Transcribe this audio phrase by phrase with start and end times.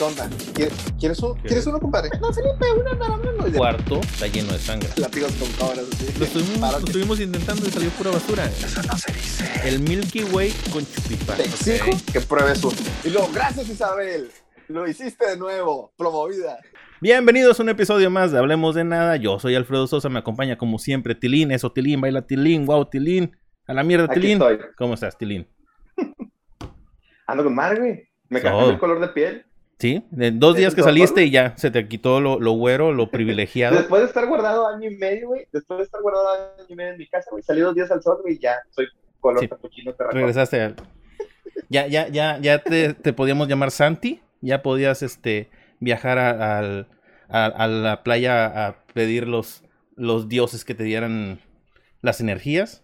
[0.00, 0.30] ¿qué onda?
[0.54, 1.48] ¿Quieres, ¿quieres, uno, ¿Qué?
[1.48, 2.08] ¿Quieres uno, compadre?
[2.20, 3.48] No, Felipe, uno nada más.
[3.48, 4.88] Y de- cuarto está lleno de sangre.
[4.96, 6.18] Látigos con cabras, así.
[6.18, 8.50] Lo estuvimos, lo intentando y salió pura basura.
[9.62, 11.34] El Milky Way con chupipá.
[11.34, 12.76] Te exijo que pruebes uno.
[13.04, 14.30] Y luego, gracias Isabel.
[14.68, 15.92] Lo hiciste de nuevo.
[15.98, 16.58] Promovida.
[17.02, 19.16] Bienvenidos a un episodio más de Hablemos de Nada.
[19.16, 21.50] Yo soy Alfredo Sosa, me acompaña como siempre Tilín.
[21.50, 23.36] Eso, Tilín, baila Tilín, wow, Tilín.
[23.66, 24.32] A la mierda, Aquí Tilín.
[24.40, 24.58] estoy.
[24.78, 25.46] ¿Cómo estás, Tilín?
[27.26, 28.08] Ando con mar, güey.
[28.30, 29.44] Me cambió el color de piel.
[29.80, 30.04] ¿Sí?
[30.10, 33.76] De dos días que saliste y ya se te quitó lo, lo güero, lo privilegiado.
[33.78, 35.46] Después de estar guardado año y medio, güey.
[35.52, 37.42] Después de estar guardado año y medio en mi casa, güey.
[37.42, 38.86] Salí dos días al sol, güey, y ya soy
[39.20, 39.48] color Sí.
[39.48, 40.18] capuchino terracota.
[40.18, 40.76] Regresaste al...
[41.70, 44.20] Ya, ya, ya, ya te, te podíamos llamar Santi.
[44.40, 45.48] Ya podías este,
[45.78, 46.88] viajar a, al-
[47.28, 49.62] a- a la playa a pedir los,
[49.96, 51.40] los dioses que te dieran
[52.02, 52.82] las energías.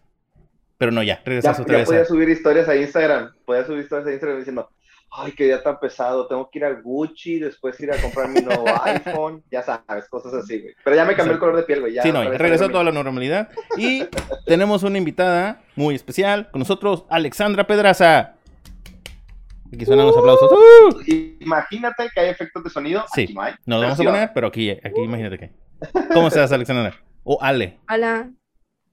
[0.79, 1.87] Pero no, ya, Ya, regresaste otra ya vez.
[1.89, 3.33] podía a- subir historias a Instagram.
[3.45, 4.71] Podía subir historias a Instagram diciendo,
[5.11, 6.27] ay, qué día tan pesado.
[6.27, 9.43] Tengo que ir a Gucci, después ir a comprar mi nuevo iPhone.
[9.51, 10.75] Ya sabes, cosas así, güey.
[10.85, 11.95] Pero ya me cambió el color de piel, güey.
[11.95, 13.49] Ya Sí, no, ya regresó a toda la normalidad.
[13.79, 14.07] Y
[14.47, 18.35] tenemos una invitada muy especial con nosotros, Alexandra Pedraza.
[19.73, 20.51] Aquí suenan los aplausos.
[20.53, 20.97] ¡Uh!
[21.07, 23.05] me- Imagínate que hay efectos de sonido.
[23.15, 23.25] Sí.
[23.25, 23.55] Aquí no hay.
[23.67, 25.51] Nos vamos a poner, pero aquí, aquí imagínate que.
[26.13, 26.95] ¿Cómo estás, Alexandra?
[27.25, 27.79] O Ale.
[27.91, 28.31] Hola.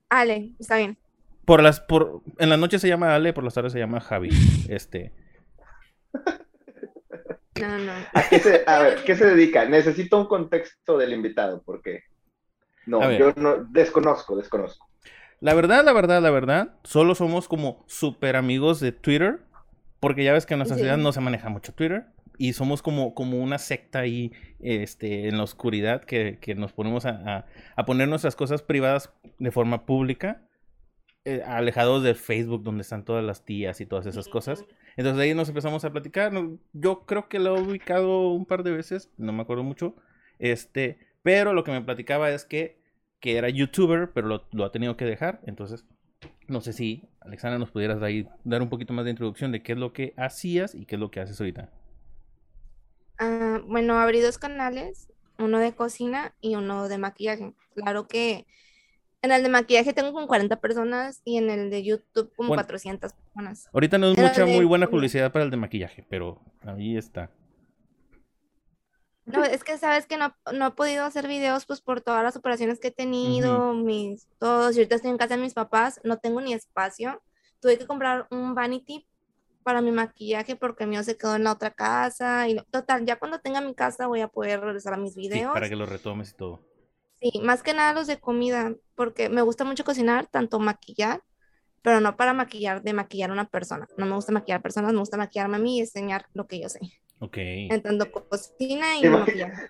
[0.10, 0.98] Ale, está bien.
[1.46, 4.30] Por las, por, en la noche se llama Ale, por las tardes se llama Javi.
[4.70, 5.12] Este.
[7.62, 7.92] No, no.
[8.14, 9.66] ¿A qué se, a ver, ¿qué se dedica?
[9.66, 12.02] Necesito un contexto del invitado, porque
[12.88, 14.88] no, yo no desconozco, desconozco.
[15.40, 19.40] La verdad, la verdad, la verdad, solo somos como super amigos de Twitter.
[20.00, 20.84] Porque ya ves que en nuestra Sí.
[20.84, 22.08] ciudad no se maneja mucho Twitter.
[22.38, 27.06] Y somos como, como una secta ahí este, en la oscuridad que, que nos ponemos
[27.06, 27.46] a, a-
[27.78, 30.42] a poner nuestras cosas privadas de forma pública.
[31.26, 34.66] Eh, alejados de Facebook donde están todas las tías y todas esas cosas.
[34.98, 36.34] Entonces ahí nos empezamos a platicar.
[36.74, 39.96] Yo creo que lo he ubicado un par de veces, no me acuerdo mucho.
[40.40, 42.78] Este, pero lo que me platicaba es que,
[43.20, 45.40] que era youtuber, pero lo, lo ha tenido que dejar.
[45.46, 45.86] Entonces,
[46.48, 49.74] no sé si, Alexandra, nos pudieras ahí dar un poquito más de introducción de qué
[49.74, 51.70] es lo que hacías y qué es lo que haces ahorita.
[53.18, 57.54] Ah, bueno, abrí dos canales, uno de cocina y uno de maquillaje.
[57.76, 58.46] Claro que
[59.24, 62.62] en el de maquillaje tengo como 40 personas y en el de YouTube como Bueno.
[62.64, 63.68] 400 personas.
[63.74, 67.32] Ahorita no es mucha de muy buena publicidad para el de maquillaje, pero ahí está.
[69.26, 72.36] No, es que sabes que no, no he podido hacer videos pues por todas las
[72.36, 76.18] operaciones que he tenido, mis, todos, y ahorita estoy en casa de mis papás, no
[76.18, 77.22] tengo ni espacio.
[77.62, 79.08] Tuve que comprar un vanity
[79.64, 82.50] para mi maquillaje porque el mío se quedó en la otra casa.
[82.50, 85.54] Y total, ya cuando tenga mi casa voy a poder regresar a mis Sí, videos.
[85.54, 86.60] para que lo retomes y todo.
[87.24, 91.22] Sí, más que nada los de comida, porque me gusta mucho cocinar, tanto maquillar,
[91.82, 93.88] pero no para maquillar, de maquillar a una persona.
[93.98, 96.68] No me gusta maquillar personas, me gusta maquillarme a mí y enseñar lo que yo
[96.68, 96.80] sé.
[97.20, 97.38] Ok.
[97.38, 99.70] En tanto cocina y maquillaje.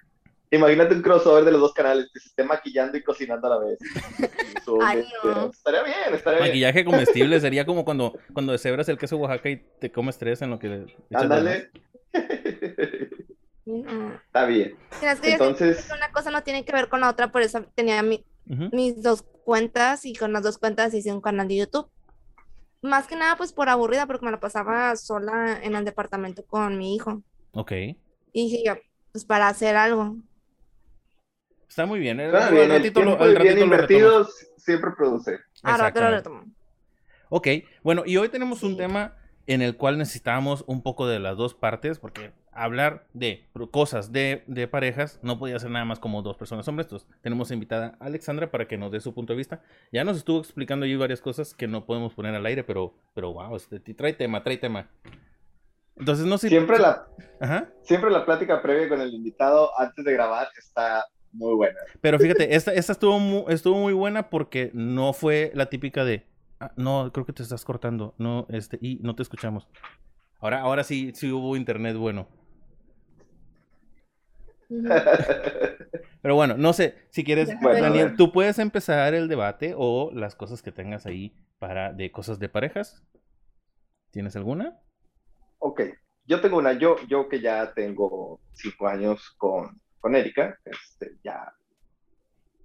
[0.50, 3.58] Imagínate un crossover de los dos canales que se esté maquillando y cocinando a la
[3.60, 3.80] vez.
[4.58, 5.52] Eso, Ay, este, no.
[5.52, 6.50] Estaría bien, estaría bien.
[6.50, 10.50] Maquillaje comestible sería como cuando, cuando deshebras el queso Oaxaca y te comes tres en
[10.50, 11.70] lo que le Ándale.
[13.66, 14.14] No.
[14.16, 14.76] Está bien.
[15.24, 18.26] Entonces, que una cosa no tiene que ver con la otra, por eso tenía mi-
[18.46, 21.90] mis dos cuentas y con las dos cuentas hice un canal de YouTube.
[22.82, 26.78] Más que nada, pues por aburrida, porque me la pasaba sola en el departamento con
[26.78, 27.24] mi hijo.
[27.54, 27.72] Ok.
[27.72, 27.98] Y
[28.34, 28.74] dije yo,
[29.14, 30.18] pues para hacer algo.
[31.70, 32.20] Está muy bien.
[32.20, 35.40] eh, está bien, el ratito lo- bien ratito lo siempre produce.
[35.64, 36.44] Ahora te lo retomo.
[37.30, 37.48] Ok,
[37.82, 38.78] bueno, y hoy tenemos un Sí.
[38.78, 39.16] tema
[39.48, 44.44] en el cual necesitábamos un poco de las dos partes, porque hablar de cosas de,
[44.48, 46.86] de parejas no podía ser nada más como dos personas hombres.
[46.88, 49.62] Entonces, tenemos invitada a Alexandra para que nos dé su punto de vista.
[49.92, 53.34] Ya nos estuvo explicando ahí varias cosas que no podemos poner al aire, pero, pero
[53.34, 54.90] wow, este, trae tema, trae tema.
[55.96, 56.50] Entonces, no sé.
[56.50, 57.08] Siempre la,
[57.40, 57.70] Ajá.
[57.84, 61.80] siempre la plática previa con el invitado antes de grabar está muy buena.
[62.02, 66.26] Pero fíjate, esta, esta estuvo, mu- estuvo muy buena porque no fue la típica de.
[66.60, 68.16] "Ah, no, creo que te estás cortando.
[68.18, 69.68] No, este, y no te escuchamos.
[70.40, 72.28] Ahora, ahora sí, sí hubo internet bueno.
[76.22, 80.36] Pero bueno, no sé, si quieres, Bueno, Daniel, tú puedes empezar el debate o las
[80.36, 83.04] cosas que tengas ahí para de cosas de parejas.
[84.12, 84.80] ¿Tienes alguna?
[85.60, 85.82] Ok,
[86.26, 91.54] yo tengo una, yo, yo que ya tengo cinco años con, con Erika, este, ya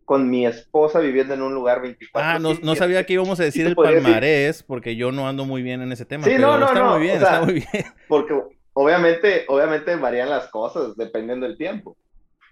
[0.05, 2.31] con mi esposa viviendo en un lugar 24.
[2.31, 5.29] Ah, no, no sabía que íbamos a decir el podría decir- palmarés porque yo no
[5.29, 6.25] ando muy bien en ese tema.
[6.25, 7.85] Sí, pero no, no, está no, muy bien, o sea, está muy bien.
[8.09, 8.35] Porque
[8.83, 11.97] obviamente, obviamente varían las cosas dependiendo del tiempo.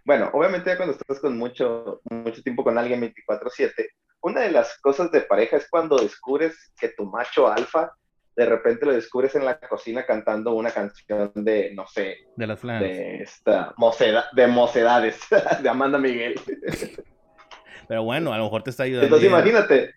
[0.05, 3.88] Bueno, obviamente ya cuando estás con mucho, mucho tiempo con alguien 24/7,
[4.23, 7.93] una de las cosas de pareja es cuando descubres que tu macho alfa
[8.34, 12.61] de repente lo descubres en la cocina cantando una canción de, no sé, De las
[12.61, 12.82] flans.
[12.82, 15.19] de esta moceda, de mocedades,
[15.62, 16.34] de Amanda Miguel.
[17.88, 19.06] Pero bueno, a lo mejor te está ayudando.
[19.06, 19.94] Entonces y- imagínate,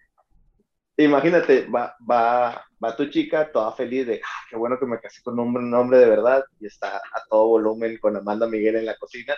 [1.06, 5.22] imagínate, va, va, va tu chica toda feliz de, "Ah, qué bueno que me casé
[5.24, 8.76] con un hombre, un hombre de verdad, y está a todo volumen con Amanda Miguel
[8.78, 9.36] en la cocina.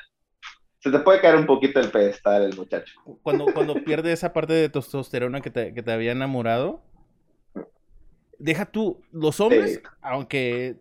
[0.79, 2.93] Se te puede caer un poquito el pedestal el muchacho.
[3.21, 6.81] Cuando, cuando pierde esa parte de testosterona que te, que te había enamorado,
[8.39, 9.81] deja tú, los hombres, Sí.
[10.01, 10.77] aunque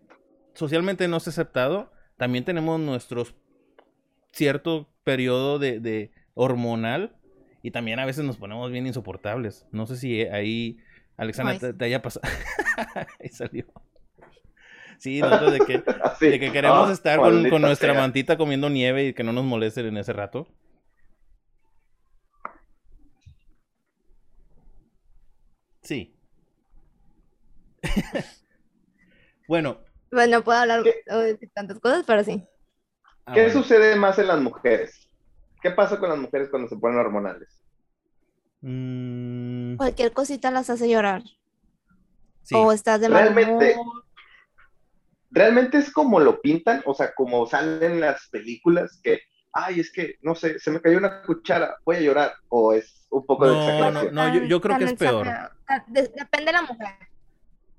[0.53, 3.35] socialmente no es aceptado, también tenemos nuestros
[4.31, 7.15] cierto periodo de, de hormonal
[7.61, 9.67] y también a veces nos ponemos bien insoportables.
[9.71, 10.79] No sé si ahí,
[11.17, 12.27] Alexandra, te, haya pasado.
[13.19, 13.65] ahí salió.
[14.97, 18.01] Sí, nosotros de que, Así, de que queremos ah, estar con, nuestra sea.
[18.01, 20.47] mantita comiendo nieve y que no nos molesten en ese rato.
[25.81, 26.15] Sí.
[29.47, 29.79] bueno,
[30.11, 31.03] Bueno, no puedo hablar ¿Qué?
[31.11, 32.43] de tantas cosas, pero sí.
[33.25, 33.61] ah, ¿Qué bueno.
[33.61, 35.10] sucede más en las mujeres?
[35.61, 37.61] ¿Qué pasa con las mujeres cuando se ponen hormonales?
[38.61, 41.23] Mm, Cualquier cosita las hace llorar.
[42.43, 42.55] sí.
[42.55, 44.03] O estás de mal Realmente- humor.
[45.33, 46.81] ¿Realmente es como lo pintan?
[46.85, 49.21] O sea, como salen en las películas que,
[49.53, 52.33] ay, es que, no sé, se me cayó una cuchara, voy a llorar.
[52.49, 54.13] O es un poco de No, exageración.
[54.15, 55.27] no, yo- yo creo que es peor.
[55.87, 56.87] de- depende de la mujer.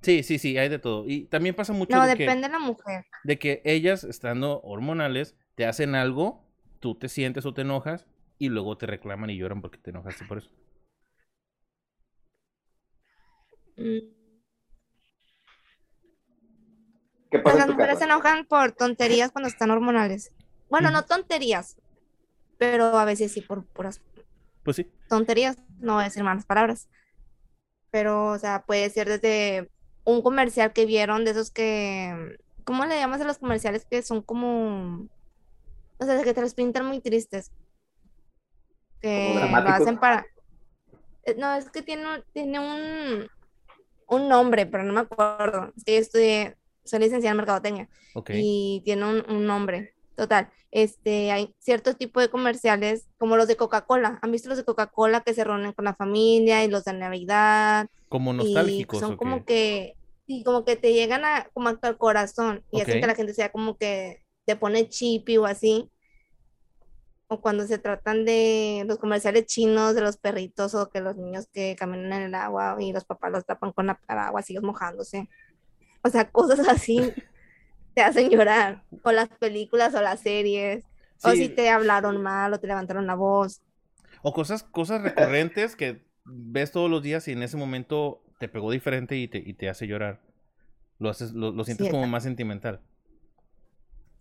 [0.00, 1.04] Sí, sí, sí, hay de todo.
[1.06, 3.04] Y también pasa mucho No, de, que, depende de la mujer.
[3.22, 6.42] de que ellas, estando hormonales, te hacen algo,
[6.82, 8.06] tú te sientes o te enojas
[8.38, 10.50] y luego te reclaman y lloran porque te enojaste por eso.
[13.76, 13.98] Mm.
[17.30, 20.32] ¿Qué pasa las mujeres se enojan por tonterías cuando están hormonales.
[20.68, 20.98] Bueno, Ujú.
[20.98, 21.76] no tonterías,
[22.58, 24.02] pero a veces sí por puras
[24.64, 24.90] Pues sí.
[25.08, 26.88] tonterías, no voy a decir malas palabras.
[27.90, 29.70] Pero, o sea, puede ser desde
[30.04, 34.20] un comercial que vieron de esos que, ¿cómo le llamas a los comerciales que son
[34.22, 35.08] como,
[36.02, 37.50] o sea, que te los pintan muy tristes?
[39.00, 40.24] Que lo hacen para,
[41.24, 43.28] eh, no, es que tiene, un- tiene un,
[44.08, 45.72] un nombre, pero no me acuerdo.
[45.76, 48.30] Es que yo estudié, soy licenciada en mercadotecnia Ok.
[48.34, 49.94] y tiene un, un nombre.
[50.14, 54.18] Total, este, hay cierto tipo de comerciales como los de Coca-Cola.
[54.22, 57.88] ¿Han visto los de Coca-Cola que se reúnen con la familia y los de Navidad?
[58.08, 59.00] Como Y nostálgicos.
[59.00, 59.44] son ¿o como qué?
[59.44, 59.96] que,
[60.26, 63.50] sí, como que te llegan a, como el corazón y hacen que la gente sea
[63.50, 65.90] como que te pone chippy o así.
[67.28, 71.48] O cuando se tratan de los comerciales chinos de los perritos o que los niños
[71.52, 75.28] que caminan en el agua y los papás los tapan con la paraguas ellos mojándose.
[76.02, 77.12] O sea, cosas así
[77.94, 78.84] te hacen llorar.
[79.02, 80.84] O las películas o las series.
[81.24, 83.62] O si te hablaron mal o te levantaron la voz.
[84.22, 88.72] o cosas, cosas recurrentes que ves todos los días y en ese momento te pegó
[88.72, 90.20] diferente y te, y te hace llorar.
[90.98, 92.80] Lo, haces, lo, lo sientes Sí, como más sentimental.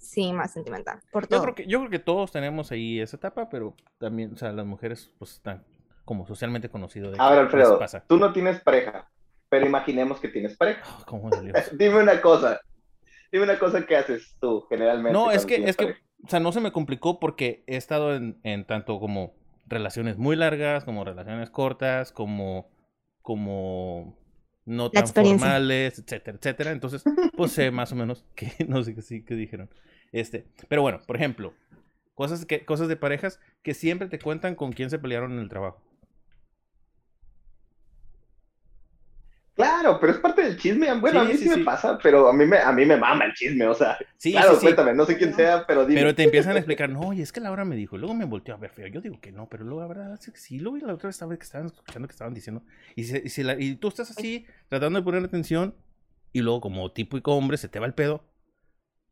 [0.01, 0.99] Sí, más sentimental.
[1.11, 1.41] Por Yo todo.
[1.43, 4.65] creo que, yo creo que todos tenemos ahí esa etapa, pero también, o sea, las
[4.65, 5.63] mujeres pues están
[6.05, 8.03] como socialmente conocido de que A ver, les Alfredo, pasa.
[8.07, 9.09] tú no tienes pareja,
[9.47, 10.81] pero imaginemos que tienes pareja.
[10.83, 11.05] Ah.
[11.73, 12.59] Dime una cosa.
[13.31, 15.13] Dime una cosa que haces tú generalmente.
[15.13, 15.95] No, es que, es que,
[16.25, 19.35] o sea, no se me complicó porque he estado en, en tanto como
[19.67, 22.69] relaciones muy largas, como relaciones cortas, como,
[23.21, 24.17] como
[24.65, 26.71] no tan formales, etcétera, etcétera.
[26.71, 27.03] Entonces,
[27.35, 29.69] pues sé más o menos que, no sé qué sí que dijeron.
[30.11, 31.53] Este, pero bueno, por ejemplo,
[32.15, 35.49] cosas que, cosas de parejas que siempre te cuentan con quién se pelearon en el
[35.49, 35.81] trabajo.
[39.55, 40.91] Claro, pero es parte del chisme.
[40.99, 43.33] Bueno, a mí sí, me pasa, pero a mí me, a mí me mama el
[43.33, 43.97] chisme, o sea.
[44.17, 46.01] Sí, claro, cuéntame, no sé quién sea, pero dime.
[46.01, 48.53] Pero te empiezan a explicar, no, y es que Laura me dijo, luego me volteó
[48.55, 48.87] a ver feo.
[48.87, 51.15] Yo digo que no, pero luego la verdad es que sí, luego la otra vez
[51.15, 52.63] estaba que estaban escuchando que estaban diciendo.
[52.95, 55.75] Y, se- y, se la- y tú estás así, tratando de poner atención,
[56.33, 58.23] y luego como tipo y como hombre se te va el pedo,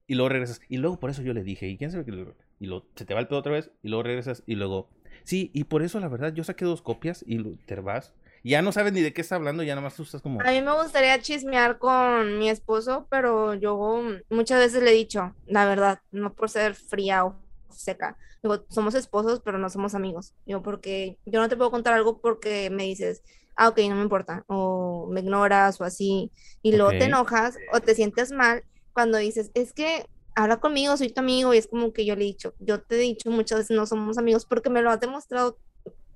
[0.07, 0.61] y luego regresas.
[0.69, 2.11] Y luego por eso yo le dije, ¿y quién sabe qué?
[2.11, 4.89] luego- Y luego se te va el pedo otra vez, y luego regresas, y luego,
[5.23, 8.13] sí, y por eso la verdad yo saqué dos copias y te vas.
[8.43, 10.41] Ya no sabes ni de qué está hablando, ya nada más tú estás como...
[10.41, 15.35] A mí me gustaría chismear con mi esposo, pero yo muchas veces le he dicho,
[15.45, 17.35] la verdad, no por ser fría o
[17.69, 18.17] seca.
[18.41, 20.33] Digo, somos esposos, pero no somos amigos.
[20.45, 23.21] Digo, porque yo no te puedo contar algo porque me dices,
[23.57, 26.31] ah, ok, no me importa, o me ignoras o así,
[26.61, 26.99] y luego Ok.
[26.99, 31.53] te enojas o te sientes mal cuando dices, es que habla conmigo, soy tu amigo,
[31.53, 33.85] y es como que yo le he dicho, yo te he dicho muchas veces no
[33.85, 35.59] somos amigos porque me lo has demostrado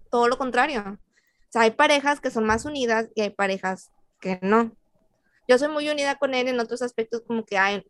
[0.10, 1.00] todo lo contrario.
[1.54, 4.76] O sea, hay parejas que son más unidas y hay parejas que no.
[5.48, 7.86] Yo soy muy unida con él en otros aspectos, como que hay,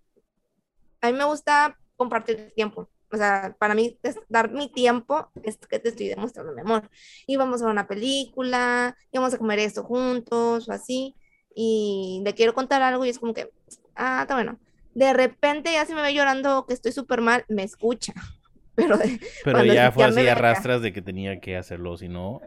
[1.00, 2.90] a mí me gusta compartir tiempo.
[3.10, 6.90] O sea, para mí dar mi tiempo es que te estoy demostrando mi amor.
[7.26, 11.16] Y vamos a ver una película, y vamos a comer esto juntos o así.
[11.56, 13.50] y le quiero contar algo y es como que,
[13.96, 14.60] ah, está bueno.
[14.94, 18.14] De repente ya se me ve llorando que estoy súper mal, me escucha.
[18.76, 19.00] Pero,
[19.46, 22.42] Pero ya fue así arrastras de que tenía que hacerlo, si no...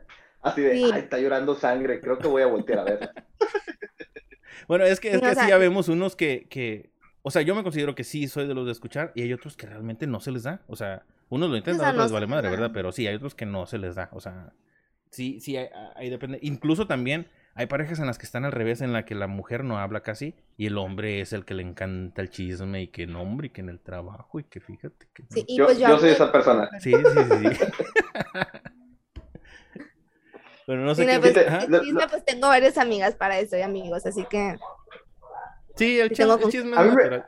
[0.46, 3.10] Así de, ay, está llorando sangre, creo que voy a voltear a ver.
[4.68, 6.90] bueno, es que, es que sí ya vemos unos que, que,
[7.22, 9.56] o sea, yo me considero que sí soy de los de escuchar y hay otros
[9.56, 10.62] que realmente no se les da.
[10.68, 12.70] O sea, unos lo intentan, otros les vale madre, ¿verdad?
[12.72, 14.08] Pero sí, hay otros que no se les da.
[14.12, 14.52] O sea,
[15.10, 16.38] sí, sí, ahí depende.
[16.42, 17.26] Incluso también
[17.56, 20.04] hay parejas en las que están al revés, en la que la mujer no habla
[20.04, 23.48] casi y el hombre es el que le encanta el chisme y que no, hombre,
[23.48, 25.24] y que en el trabajo y que fíjate que...
[25.30, 26.70] Sí, yo, pues yo, soy esa persona.
[26.78, 27.64] Sí, sí, sí.
[30.66, 31.20] Pero no sé qué...
[31.20, 31.34] Pues,
[31.82, 34.56] chisme, pues tengo varias amigas para eso y amigos, así que...
[35.76, 37.22] Sí, el, chisme, el chisme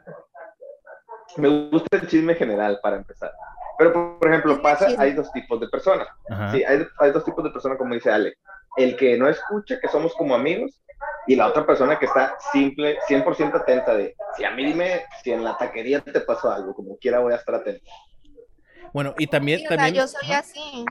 [1.36, 3.30] me, gusta el chisme general para empezar.
[3.78, 6.08] Pero, por ejemplo, pasa, hay dos tipos de personas.
[6.50, 8.34] Sí, hay, hay, dos tipos de personas, como dice Ale.
[8.76, 10.82] El que no escucha, que somos como amigos,
[11.26, 15.30] y la otra persona que está simple, 100% atenta de, si a mí dime si
[15.30, 17.84] en la taquería te pasó algo, como quiera voy a estar atento.
[18.94, 19.62] Bueno, y también...
[19.68, 20.86] también yo soy así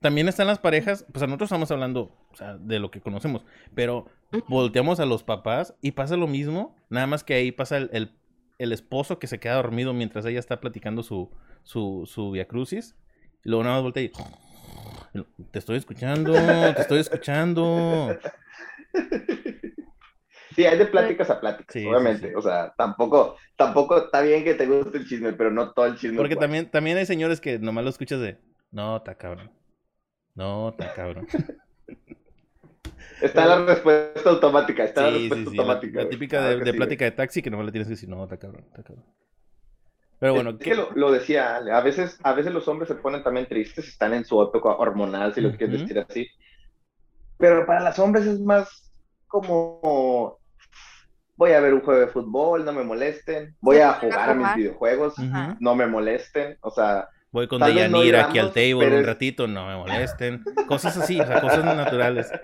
[0.00, 2.16] también están las parejas, pues nosotros estamos hablando
[2.60, 4.06] de lo que conocemos, pero
[4.48, 8.12] volteamos a los papás y pasa lo mismo, nada más que ahí pasa el,
[8.58, 11.30] el, esposo que se queda dormido mientras ella está platicando su,
[11.62, 12.96] su, su via crucis,
[13.44, 14.12] y luego nada más voltea y
[15.50, 18.16] te estoy escuchando, te estoy escuchando.
[20.54, 22.34] Sí, hay de pláticas a pláticas, obviamente.
[22.34, 25.98] O sea, tampoco, tampoco está bien que te guste el chisme, pero no todo el
[25.98, 26.16] chisme.
[26.16, 28.38] Porque también, también hay señores que nomás lo escuchas de,
[28.70, 29.50] no, está cabrón.
[30.36, 31.26] No, está cabrón.
[33.20, 36.02] Está la respuesta automática, está la respuesta automática.
[36.02, 38.64] La, típica de, plática de taxi que no le tienes que decir, no, está cabrón,
[38.66, 39.04] está cabrón.
[40.18, 43.46] Pero bueno, es que lo, decía, a veces, a veces los hombres se ponen también
[43.46, 46.28] tristes, están en su época hormonal, si lo quieres decir así.
[47.38, 48.92] Pero para las hombres es más
[49.26, 50.38] como
[51.36, 54.54] voy a ver un juego de fútbol, no me molesten, voy a jugar a, mis
[54.54, 55.14] videojuegos,
[55.60, 59.76] no me molesten, o sea, Voy con Deyanira aquí al table un ratito, no me
[59.76, 60.42] molesten.
[60.66, 62.32] Cosas así, o sea, cosas naturales.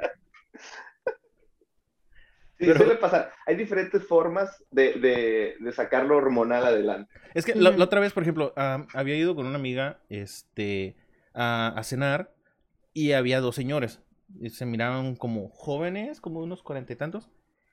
[2.58, 3.32] Sí, suele pasar.
[3.44, 7.12] Hay diferentes formas de, de, sacar lo hormonal adelante.
[7.34, 10.94] Es que la, otra vez, por ejemplo, había ido con una amiga este,
[11.34, 12.32] a, cenar
[12.92, 14.00] y había dos señores.
[14.40, 17.30] Y se miraban como jóvenes, como unos cuarenta y tantos.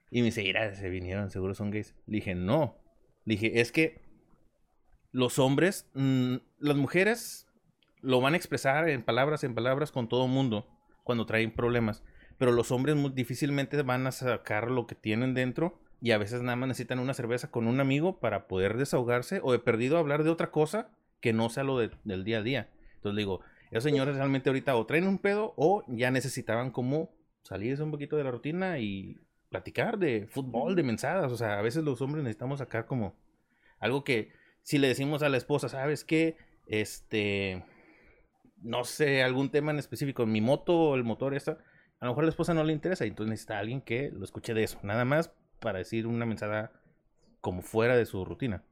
[0.10, 1.94] Y me dice, mira, se vinieron, seguro son gays.
[2.08, 2.80] Le dije, no.
[3.26, 4.09] Le dije, es que
[5.12, 7.48] los hombres, mm, las mujeres
[8.02, 10.68] lo van a expresar en palabras, en palabras con todo mundo
[11.04, 12.04] cuando traen problemas.
[12.38, 16.42] Pero los hombres muy difícilmente van a sacar lo que tienen dentro y a veces
[16.42, 20.24] nada más necesitan una cerveza con un amigo para poder desahogarse o de perdido hablar
[20.24, 20.90] de otra cosa
[21.20, 22.70] que no sea lo del día a día.
[22.96, 27.12] Entonces digo, esos señores realmente ahorita o traen un pedo o ya necesitaban como
[27.42, 31.32] salirse un poquito de la rutina y platicar de fútbol, de mensadas.
[31.32, 33.16] O sea, a veces los hombres necesitamos sacar como
[33.80, 34.32] algo que
[34.70, 36.38] si le decimos a la esposa, ¿sabes qué?
[36.68, 37.66] Este,
[38.62, 41.58] no sé, algún tema en específico, mi moto o el motor esta,
[42.00, 44.24] a lo mejor a la esposa no le interesa, y entonces necesita alguien que lo
[44.24, 46.70] escuche de eso, nada más para decir una mensaje
[47.42, 48.64] como fuera de su rutina.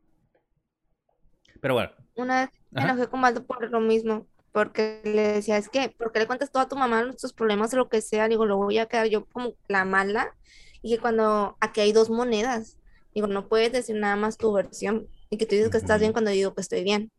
[1.62, 1.89] Pero bueno.
[2.13, 6.20] Una vez me enojé con por lo mismo, porque le decía, es que, ¿por qué
[6.20, 8.27] le cuentas todo a tu mamá nuestros problemas o lo que sea?
[8.27, 10.36] Digo, lo voy a quedar yo como la mala,
[10.84, 12.77] y que cuando aquí hay dos monedas,
[13.16, 16.12] digo, no puedes decir nada más tu versión, y que tú dices que estás bien
[16.13, 17.12] cuando yo digo que estoy bien.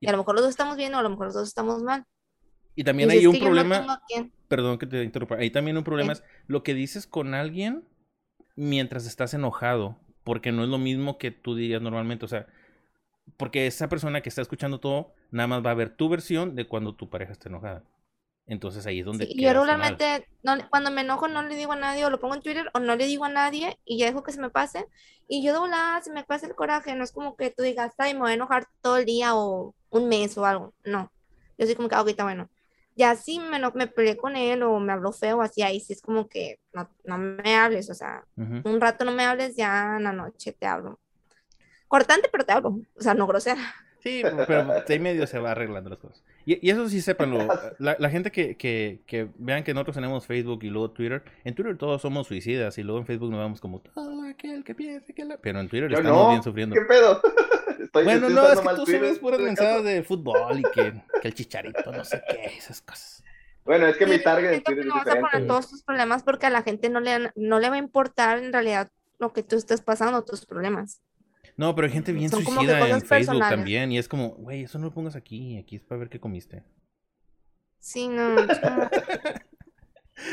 [0.00, 1.82] Y a lo mejor los dos estamos bien o a lo mejor los dos estamos
[1.82, 2.04] mal.
[2.74, 4.00] Y también hay un problema.
[4.48, 5.36] perdón que te interrumpa.
[5.36, 7.84] Ahí también un problema es lo que dices con alguien
[8.54, 9.96] mientras estás enojado.
[10.24, 12.24] Porque no es lo mismo que tú dirías normalmente.
[12.24, 12.46] O sea,
[13.36, 16.66] porque esa persona que está escuchando todo, nada más va a ver tu versión de
[16.66, 17.84] cuando tu pareja está enojada.
[18.46, 19.26] Entonces ahí es donde...
[19.34, 20.28] yo realmente,
[20.70, 22.94] cuando me enojo no le digo a nadie o lo pongo en Twitter o no
[22.94, 24.86] le digo a nadie y ya dejo que se me pase.
[25.26, 27.92] Y yo de volada se me pasa el coraje, no es como que tú digas,
[27.98, 30.74] ay, me voy a enojar todo el día o un mes o algo.
[30.84, 31.10] No,
[31.58, 32.48] yo soy como que, ah, ahorita bueno.
[32.94, 36.00] Ya si me, me peleé con él o me habló feo, así ahí sí es
[36.00, 40.04] como que no, no me hables, o sea, un rato no me hables, ya en
[40.04, 40.98] la noche te hablo.
[41.88, 43.60] Cortante, pero te hablo, o sea, no grosera.
[44.02, 46.22] Sí, pero de medio se va arreglando las cosas.
[46.46, 47.38] Y, eso sí sépanlo.
[47.78, 51.22] La, la gente que, que, que, vean que nosotros tenemos Facebook y luego Twitter.
[51.44, 54.74] En Twitter todos somos suicidas y luego en Facebook nos vamos como todo aquel que
[54.74, 55.36] piense que la...
[55.38, 56.74] Pero en Twitter estamos bien sufriendo.
[56.74, 57.20] ¿Qué pedo?
[57.92, 61.90] bueno, no, es que tú subes puras mensajes de fútbol y que, que, el chicharito,
[61.90, 63.24] no sé qué, esas cosas.
[63.64, 66.50] Bueno, es que mi target es no vas a poner todos tus problemas porque a
[66.50, 68.88] la gente no le, no le va a importar en realidad
[69.18, 71.00] lo que tú estés pasando, tus problemas.
[71.56, 73.92] No, pero hay gente bien suicida en Facebook también.
[73.92, 75.56] Y es como, güey, eso no lo pongas aquí.
[75.58, 76.62] Aquí es para ver qué comiste.
[77.80, 78.34] Sí, no.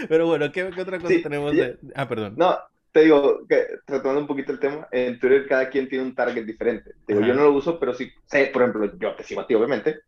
[0.09, 1.77] Pero bueno, ¿qué, qué otra cosa Sí, tenemos de...
[1.95, 2.35] Ah, perdón.
[2.37, 2.57] No,
[2.91, 6.45] te digo, que retomando un poquito el tema, en Twitter cada quien tiene un target
[6.45, 6.91] diferente.
[7.05, 7.27] Te digo, Ajá.
[7.27, 9.99] yo no lo uso, pero sí sé, por ejemplo, yo te sigo a ti, obviamente,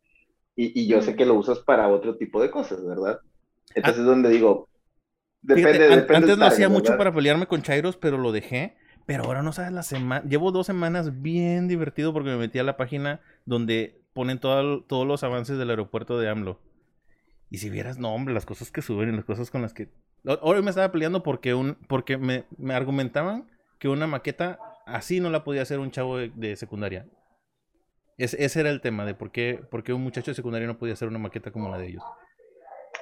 [0.56, 3.20] y, y yo sé que lo usas para otro tipo de cosas, ¿verdad?
[3.74, 4.70] Entonces es donde digo,
[5.42, 8.78] depende, Fíjate, an- depende antes lo hacía mucho para pelearme con Chairos, pero lo dejé.
[9.06, 10.24] Pero ahora no sabes la semana.
[10.28, 15.06] Llevo dos semanas bien divertido porque me metí a la página donde ponen todo- todos
[15.06, 16.60] los avances del aeropuerto de AMLO.
[17.52, 19.90] Y si vieras, no, hombre, las cosas que suben y las cosas con las que.
[20.42, 23.48] Hoy me estaba peleando porque un porque me, me argumentaban
[23.78, 24.58] que una maqueta
[24.88, 27.06] así no la podía hacer un chavo de, de secundaria.
[28.18, 30.80] Es- ese era el tema de por qué, por qué un muchacho de secundaria no
[30.80, 32.04] podía hacer una maqueta como la de ellos.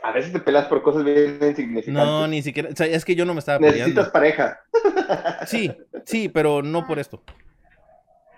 [0.03, 1.87] A veces te peleas por cosas bien insignificantes.
[1.87, 2.69] No, ni siquiera.
[2.69, 3.79] O sea, es que yo no me estaba peleando.
[3.85, 4.59] Necesitas pareja.
[5.47, 5.71] Sí,
[6.05, 7.23] sí, pero no por esto.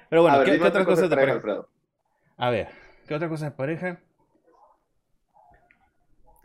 [0.09, 1.65] Pero bueno, ver, ¿qué, qué otra otras cosa cosas de pareja.
[2.37, 2.67] A ver,
[3.07, 3.99] ¿qué otra cosa de pareja?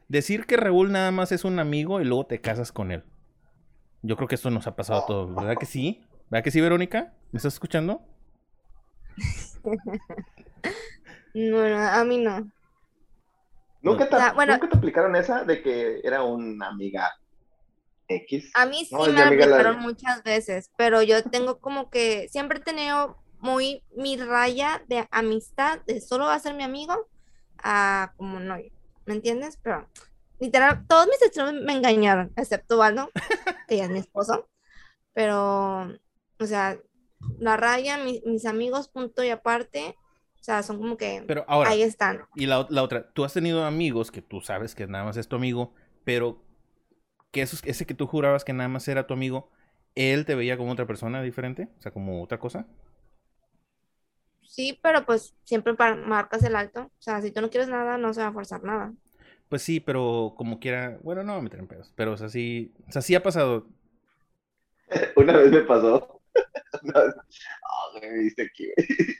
[0.09, 3.05] Decir que Raúl nada más es un amigo y luego te casas con él.
[4.03, 6.03] Yo creo que esto nos ha pasado a todos, ¿verdad que sí?
[6.31, 7.12] ¿Verdad que sí, Verónica?
[7.33, 8.03] ¿Me estás escuchando?
[11.33, 12.50] No, no, a mí no.
[13.83, 14.55] ¿Nunca te, Ya, bueno.
[14.55, 17.11] ¿Nunca te aplicaron esa de que era una amiga
[18.09, 18.51] X?
[18.55, 22.29] A mí sí No, me amiga la- aplicaron muchas veces, pero yo tengo como que
[22.29, 27.09] siempre he tenido muy mi raya de amistad, de solo va a ser mi amigo,
[27.63, 28.71] a como novio,
[29.07, 29.59] ¿me entiendes?
[29.63, 29.89] Pero
[30.41, 33.11] literal, todos mis extremos me engañaron, excepto Waldo,
[33.69, 34.49] que ya es mi esposo,
[35.15, 35.83] pero,
[36.39, 36.79] o sea,
[37.39, 39.97] la raya, mi- mis amigos, punto y aparte,
[40.40, 42.23] o sea, son como que Pero ahora, ahí están.
[42.35, 45.28] y la, la otra, tú has tenido amigos que tú sabes que nada más es
[45.28, 46.42] tu amigo, pero
[47.30, 49.50] que esos, ese que tú jurabas que nada más era tu amigo,
[49.94, 52.66] él te veía como otra persona diferente, o sea, como otra cosa.
[54.42, 56.82] Sí, pero pues siempre marcas el alto.
[56.82, 58.92] O sea, si tú no quieres nada, no se va a forzar nada.
[59.49, 62.73] Pues sí, pero como quiera, bueno, no me meter en pedos, pero o sea, sí,
[62.88, 63.68] o sea, sí ha pasado.
[65.16, 66.20] Una vez me pasó.
[66.82, 67.14] Una vez-
[67.62, 68.68] Ah, me viste aquí,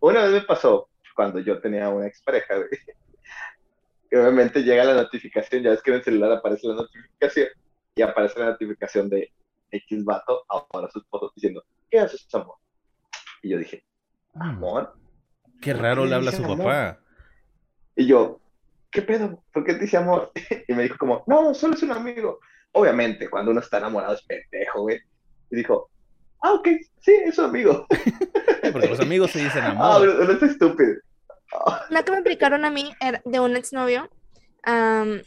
[0.00, 2.68] Una vez me pasó cuando yo tenía una expareja, güey.
[4.12, 7.48] Obviamente llega la notificación, ya ves que en el celular aparece la notificación
[7.94, 9.30] y aparece la notificación de
[9.70, 12.56] X vato, ahora sus fotos diciendo, ¿qué haces, amor?
[13.42, 13.84] Y yo dije,
[14.34, 14.94] Mm, amor.
[15.60, 16.58] Qué raro qué le habla a su amor?
[16.58, 17.00] papá.
[17.96, 18.40] Y yo,
[18.90, 19.42] ¿qué pedo?
[19.52, 20.32] ¿Por qué te dice amor?
[20.68, 22.38] Y me dijo como, no, solo es un amigo.
[22.72, 25.00] Obviamente, cuando uno está enamorado es pendejo, güey.
[25.50, 25.90] Y dijo,
[26.42, 26.68] ah, ok,
[27.00, 27.86] sí, es un amigo.
[28.72, 30.00] Porque los amigos se dicen Ah, amor.
[30.00, 30.94] pero no es estúpido.
[31.52, 34.08] Ah, Una que me aplicaron a mí era de un exnovio.
[34.64, 35.22] am,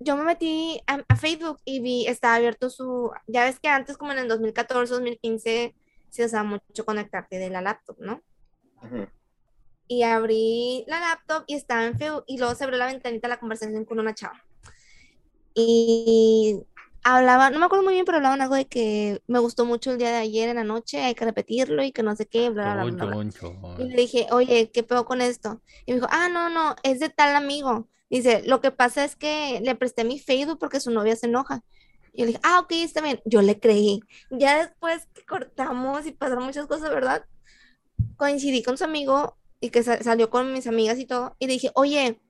[0.00, 3.10] yo me metí a, a Facebook y vi, estaba abierto su.
[3.26, 5.74] Ya ves que antes, como en el 2014, 2015,
[6.10, 8.22] se usaba mucho conectarte de la laptop, ¿no?
[8.82, 9.06] ujú.
[9.86, 13.34] Y abrí la laptop y estaba en Facebook y luego se abrió la ventanita de
[13.34, 14.42] la conversación con una chava.
[15.54, 16.60] Y
[17.04, 19.98] hablaba, no me acuerdo muy bien, pero hablaban algo de que me gustó mucho el
[19.98, 22.74] día de ayer en la noche, hay que repetirlo y que no sé qué, bla,
[22.74, 23.16] bla, bla, bla, bla.
[23.78, 25.62] Y le dije, oye, ¿qué pedo con esto?
[25.86, 27.88] Y me dijo, ah, no, no, es de tal amigo.
[28.10, 31.62] Dice, lo que pasa es que le presté mi Facebook porque su novia se enoja.
[32.12, 33.20] Y yo le dije, ah, ok, está bien.
[33.24, 34.00] Yo le creí.
[34.30, 37.24] Ya después que cortamos y pasaron muchas cosas, ¿verdad?
[38.16, 41.36] Coincidí con su amigo y que sa- salió con mis amigas y todo.
[41.40, 42.20] Y le dije, oye,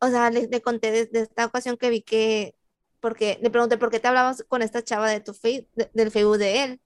[0.00, 2.54] o sea, le, le conté de, de esta ocasión que vi que,
[3.04, 6.38] porque le pregunté, ¿por qué te hablabas con esta chava de tu de- del Facebook
[6.38, 6.80] de él?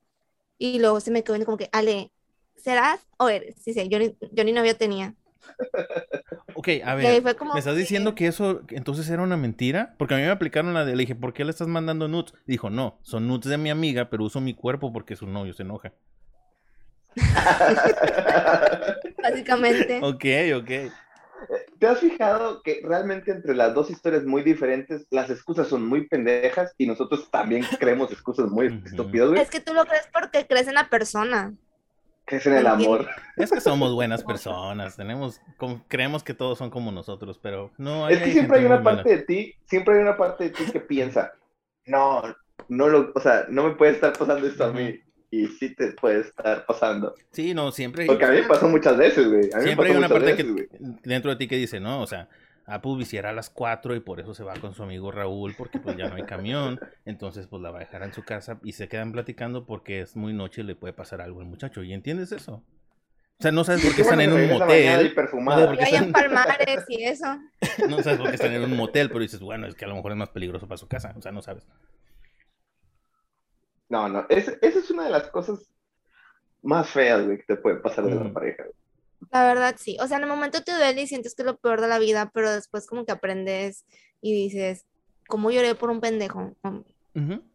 [0.59, 2.11] Y luego se me quedó como que, Ale,
[2.57, 3.55] ¿serás o eres?
[3.63, 5.15] Sí, sí, yo ni, yo ni novio tenía.
[6.57, 9.95] Ok, a ver, como ¿me estás diciendo que eso entonces era una mentira?
[9.97, 12.35] Porque a mí me aplicaron la de, le dije, ¿por qué le estás mandando nudes?
[12.49, 15.55] Y dijo, no, son nudes de mi amiga, pero uso mi cuerpo porque su novio
[15.55, 15.93] se enoja.
[19.23, 20.01] Básicamente.
[20.03, 20.25] Ok,
[20.57, 20.71] ok.
[21.79, 26.09] ¿Te has fijado que realmente entre las dos historias muy diferentes, las excusas son muy
[26.09, 29.41] pendejas y nosotros también creemos excusas muy estúpidas, güey?
[29.41, 31.55] Es que tú lo crees porque crees en la persona.
[32.25, 33.09] Crees en el amor.
[33.37, 35.41] Es que somos buenas personas, tenemos,
[35.87, 39.09] creemos que todos son como nosotros, pero no hay Es que siempre hay una parte
[39.09, 41.33] de ti, siempre hay una parte de ti que piensa,
[41.87, 42.23] no,
[42.69, 45.01] no lo, o sea, no me puede estar pasando esto a mí.
[45.31, 47.15] Y sí te puede estar pasando.
[47.33, 49.51] Sí, no, siempre, Porque a mí me pasó muchas veces, güey.
[49.53, 50.69] A mí me siempre hay una parte veces, que güey.
[51.05, 52.29] dentro de ti que dice, no, o sea,
[52.65, 55.79] Apu visiera a las 4 y por eso se va con su amigo Raúl porque
[55.79, 58.73] pues ya no hay camión, entonces pues la va a dejar en su casa y
[58.73, 61.83] se quedan platicando porque es muy noche y le puede pasar algo al muchacho.
[61.83, 62.63] ¿Y entiendes eso?
[63.39, 65.15] O sea, no sabes por qué están en un y motel,
[65.79, 67.39] están- palmares y eso.
[67.89, 69.95] no sabes por qué están en un motel, pero dices, bueno, es que a lo
[69.95, 71.65] mejor es más peligroso para su casa, o sea, no sabes.
[73.89, 75.61] No, no, es- esa es una de las cosas
[76.63, 78.65] más feas, güey, que te puede pasar de la pareja.
[78.65, 78.75] güey.
[79.33, 79.97] La verdad, sí.
[80.01, 81.99] O sea, en el momento te duele y sientes que es lo peor de la
[81.99, 83.85] vida, pero después como que aprendes
[84.21, 84.87] y dices,
[85.27, 86.55] ¿cómo lloré por un pendejo?
[86.63, 86.85] Por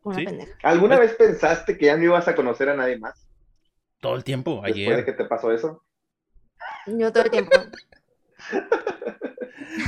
[0.04, 0.26] una sí.
[0.26, 0.54] pendeja.
[0.64, 3.28] ¿Alguna vez pensaste que ya no ibas a conocer a nadie más
[4.02, 5.06] Todo el tiempo, después de ayer.
[5.06, 5.84] que te pasó eso?
[6.88, 7.52] Yo todo el tiempo.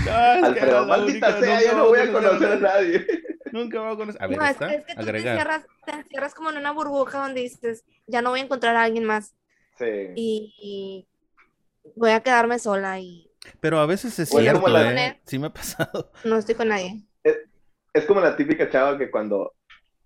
[0.03, 3.05] Que Alfredo, maldita sea, ya no voy a conocer a nadie.
[3.55, 4.21] Nunca voy a conocer.
[4.21, 4.67] A ver, No, es, está.
[4.69, 8.21] que- es que tú te encierras, te encierras como en una burbuja donde dices, ya
[8.21, 9.33] no voy a encontrar a alguien más
[9.77, 9.85] Sí.
[10.15, 11.07] y, y
[11.95, 15.21] voy a quedarme sola y Pero a veces es cierto, la- ¿eh?
[15.25, 16.11] Sí me ha pasado.
[16.23, 17.03] no estoy con nadie.
[17.93, 19.53] Es como la típica chava que cuando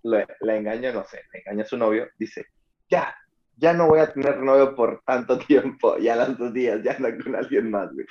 [0.04, 2.46] le- la engaña, no sé, le engaña a su novio, dice,
[2.88, 3.12] ya,
[3.56, 6.92] ya no voy a tener novio por tanto tiempo, ya a los dos días, ya
[6.92, 8.06] anda con alguien más, güey.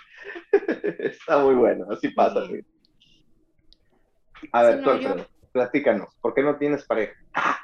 [1.00, 2.50] Está muy bueno, así pasa, Sí.
[2.50, 2.66] güey.
[4.52, 7.14] A ver, tú, Alfredo, platícanos, ¿por qué no tienes pareja?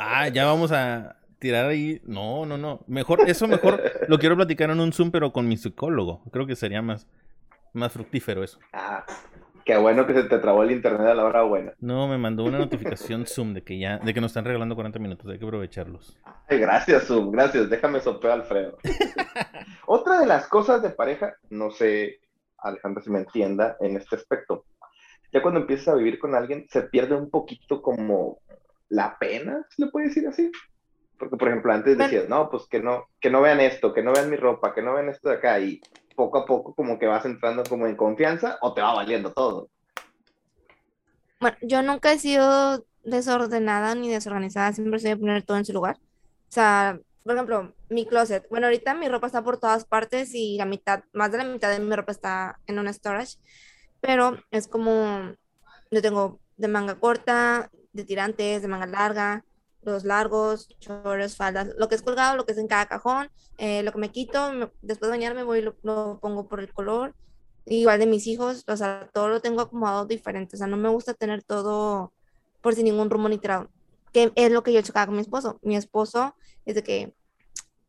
[0.00, 2.00] Ah, ya vamos a tirar ahí.
[2.04, 2.80] No, no, no.
[2.86, 6.22] Mejor, eso mejor lo quiero platicar en un Zoom, pero con mi psicólogo.
[6.30, 7.08] Creo que sería más,
[7.72, 8.58] más fructífero eso.
[8.72, 9.04] Ah,
[9.64, 11.72] qué bueno que se te trabó el internet a la hora buena.
[11.80, 14.98] No, me mandó una notificación Zoom de que ya, de que nos están regalando 40
[14.98, 16.16] minutos, hay que aprovecharlos.
[16.48, 18.78] Ay, gracias, Zoom, gracias, déjame sopeo a Alfredo.
[19.86, 22.20] Otra de las cosas de pareja, no sé,
[22.58, 24.64] Alejandra, si me entienda en este aspecto.
[25.32, 28.38] Ya cuando empiezas a vivir con alguien, se pierde un poquito como
[28.88, 30.50] la pena, ¿se le puede decir así?
[31.18, 34.12] Porque, por ejemplo, antes decías, no, pues que no, que no vean esto, que no
[34.12, 35.80] vean mi ropa, que no vean esto de acá, y
[36.14, 39.68] poco a poco como que vas entrando como en confianza o te va valiendo todo.
[41.40, 45.72] Bueno, yo nunca he sido desordenada ni desorganizada, siempre soy de poner todo en su
[45.72, 45.96] lugar.
[45.96, 48.48] O sea, por ejemplo, mi closet.
[48.48, 51.70] Bueno, ahorita mi ropa está por todas partes y la mitad, más de la mitad
[51.70, 53.36] de mi ropa está en un storage,
[54.00, 55.34] pero es como,
[55.90, 59.44] yo tengo de manga corta, de tirantes, de manga larga,
[59.82, 63.82] los largos, shorts, faldas, lo que es colgado, lo que es en cada cajón, eh,
[63.82, 66.72] lo que me quito, me- después de bañarme voy y lo, lo pongo por el
[66.72, 67.14] color.
[67.66, 70.88] Igual de mis hijos, o sea, todo lo tengo acomodado diferente, o sea, no me
[70.88, 72.12] gusta tener todo
[72.62, 73.70] por sin ningún rumbo ni tirado,
[74.12, 75.58] que es lo que yo chocaba con mi esposo.
[75.62, 76.34] Mi esposo
[76.64, 77.14] es de que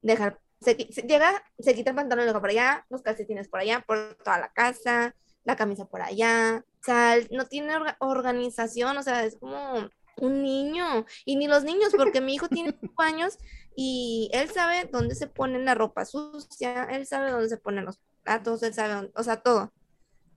[0.02, 3.60] deja, se, se- llega, se quita el pantalón y lo por allá, los calcetines por
[3.60, 7.98] allá, por toda la casa, la camisa por allá, o sea, él no tiene orga-
[8.00, 12.74] organización, o sea, es como un niño, y ni los niños, porque mi hijo tiene
[12.82, 13.38] cinco años
[13.76, 18.00] y él sabe dónde se pone la ropa sucia, él sabe dónde se ponen los
[18.24, 19.72] platos, él sabe, dónde- o sea, todo.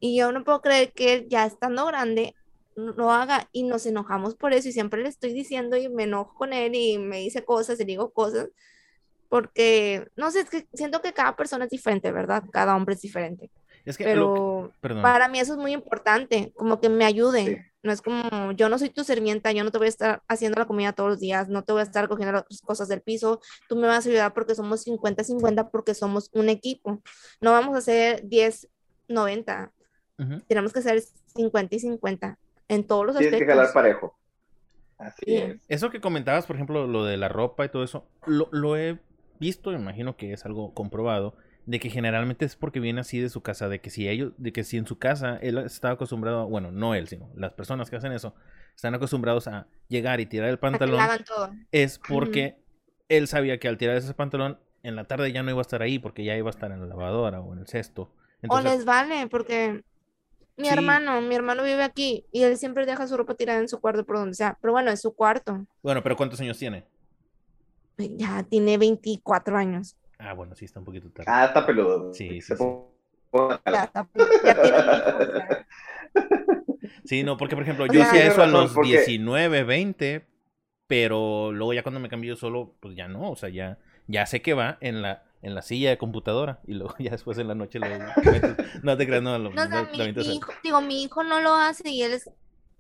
[0.01, 2.35] Y yo no puedo creer que él, ya estando grande,
[2.75, 6.35] lo haga y nos enojamos por eso y siempre le estoy diciendo y me enojo
[6.35, 8.49] con él y me dice cosas y digo cosas
[9.29, 12.45] porque, no sé, es que siento que cada persona es diferente, ¿verdad?
[12.53, 13.51] Cada hombre es diferente,
[13.85, 17.45] Es que, pero para mí eso es muy importante, como que me ayude.
[17.45, 17.57] Sí.
[17.85, 20.61] No es como, yo no soy tu sirvienta, yo no te voy a estar haciendo
[20.61, 23.41] la comida todos los días, no te voy a estar cogiendo las cosas del piso,
[23.69, 27.03] tú me vas a ayudar porque somos 50-50, porque somos un equipo.
[27.41, 28.23] No vamos a ser
[29.09, 29.73] 10-90,
[30.19, 30.41] Ujú.
[30.47, 31.03] tenemos que ser
[31.35, 33.75] 50 y 50 en todos los Tienes que jalar aspectos.
[33.83, 34.19] parejo.
[34.99, 35.37] Así Sí.
[35.37, 35.61] es.
[35.69, 39.01] Eso que comentabas, por ejemplo, lo de la ropa y todo eso, lo, lo he
[39.41, 41.35] visto, me imagino que es algo comprobado,
[41.67, 44.53] de que generalmente es porque viene así de su casa, de que si ellos, de
[44.53, 47.97] que si en su casa él está acostumbrado, bueno, no él, sino las personas que
[47.97, 48.35] hacen eso,
[48.75, 51.01] están acostumbrados a llegar y tirar el pantalón,
[51.71, 52.57] es porque
[53.09, 55.83] él sabía que al tirar ese pantalón, en la tarde ya no iba a estar
[55.83, 58.13] ahí, porque ya iba a estar en la lavadora o en el cesto.
[58.49, 59.85] O les vale, porque
[60.57, 60.75] mi Sí.
[60.75, 64.05] hermano, mi hermano vive aquí y él siempre deja su ropa tirada en su cuarto
[64.05, 65.65] por donde sea, pero bueno, es su cuarto.
[65.83, 66.85] bueno, pero ¿cuántos años tiene?
[67.99, 69.97] Ya tiene 24 años.
[70.23, 71.31] Ah, bueno, sí, está un poquito tarde.
[71.33, 72.13] Ah, está peludo.
[72.15, 72.65] Sí, sí, sí.
[73.67, 74.09] Ya, está-
[74.45, 75.67] ya tiene.
[77.05, 80.25] Sí, no, porque por ejemplo, yo hacía eso a razón, los porque- 19, 20,
[80.87, 84.25] pero luego ya cuando me cambié yo solo, pues ya no, o sea, ya, ya
[84.27, 87.49] sé que va en la, en la silla de computadora y luego ya después en
[87.49, 90.01] la noche lo metes- no te creas, no, lo, No, o sea, lo- lo mi,
[90.01, 92.31] avientas mi a- hijo, digo, mi hijo no lo hace y él es,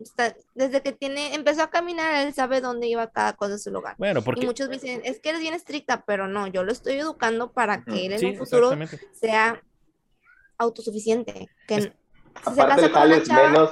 [0.02, 3.70] está- desde que tiene, empezó a caminar, él sabe dónde iba cada cosa en su
[3.70, 3.94] lugar.
[3.98, 6.94] Bueno, Y porque muchos dicen, es que eres bien estricta, pero no, yo lo estoy
[6.94, 8.72] educando para que él en sí, un futuro
[9.12, 9.62] sea
[10.58, 11.50] autosuficiente.
[11.66, 11.90] Que Es-
[12.44, 13.70] si se casa con una chava, menos.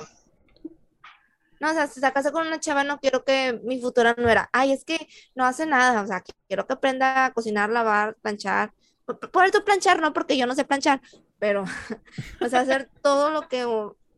[1.60, 4.48] no, o sea, si se casa con una chava, no quiero que mi futura nuera,
[4.52, 8.72] ay, es que no hace nada, o sea, quiero que aprenda a cocinar, lavar, planchar.
[9.04, 11.00] Por, por eso planchar, no porque yo no sé planchar,
[11.38, 11.64] pero,
[12.40, 13.66] o sea, hacer todo lo que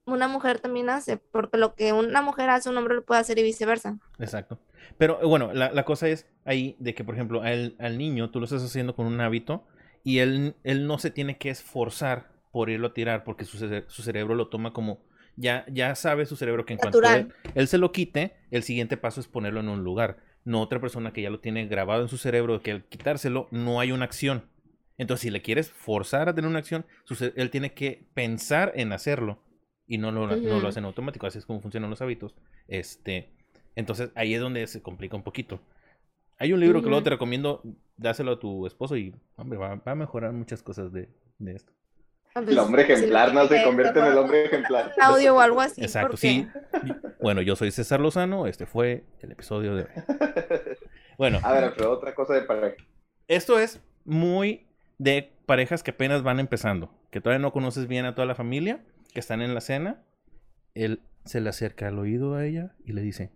[0.04, 3.38] una mujer también hace, porque lo que una mujer hace, un hombre lo puede hacer
[3.38, 3.98] y viceversa.
[4.18, 4.58] Exacto.
[4.98, 8.30] Pero eh, bueno, la, la cosa es ahí de que, por ejemplo, al, al niño
[8.30, 9.64] tú lo estás haciendo con un hábito
[10.02, 13.84] y él, él no se tiene que esforzar por irlo a tirar porque su, cere-
[13.88, 15.00] su cerebro lo toma como...
[15.36, 18.98] Ya, ya sabe su cerebro que en cuanto él, él se lo quite, el siguiente
[18.98, 20.18] paso es ponerlo en un lugar.
[20.44, 23.80] No otra persona que ya lo tiene grabado en su cerebro que al quitárselo no
[23.80, 24.44] hay una acción.
[24.98, 26.84] Entonces, si le quieres forzar a tener una acción,
[27.34, 29.42] él tiene que pensar en hacerlo
[29.86, 30.66] y no lo, no lo Ujú.
[30.66, 31.26] hace en automático.
[31.26, 32.34] Así es como funcionan los hábitos.
[32.68, 33.30] Este,
[33.76, 35.60] entonces, ahí es donde se complica un poquito.
[36.38, 37.62] Hay un libro que luego te recomiendo,
[37.96, 41.72] dáselo a tu esposo y, hombre, va, va a mejorar muchas cosas de, de esto.
[42.34, 43.46] Ah, El pues, hombre sí, ejemplar, ¿no?
[43.46, 44.92] Se convierte en el hombre ejemplar.
[45.00, 45.82] audio o algo así.
[45.82, 46.48] Exacto, sí.
[47.20, 49.88] Bueno, yo soy César Lozano, este fue el episodio de hoy.
[51.18, 52.76] Bueno, A ver, pero otra cosa de pareja.
[53.28, 54.66] esto es muy
[54.98, 58.82] de parejas que apenas van empezando, que todavía no conoces bien a toda la familia,
[59.12, 60.03] que están en la cena.
[60.75, 63.31] Él se le acerca al oído a ella y le dice,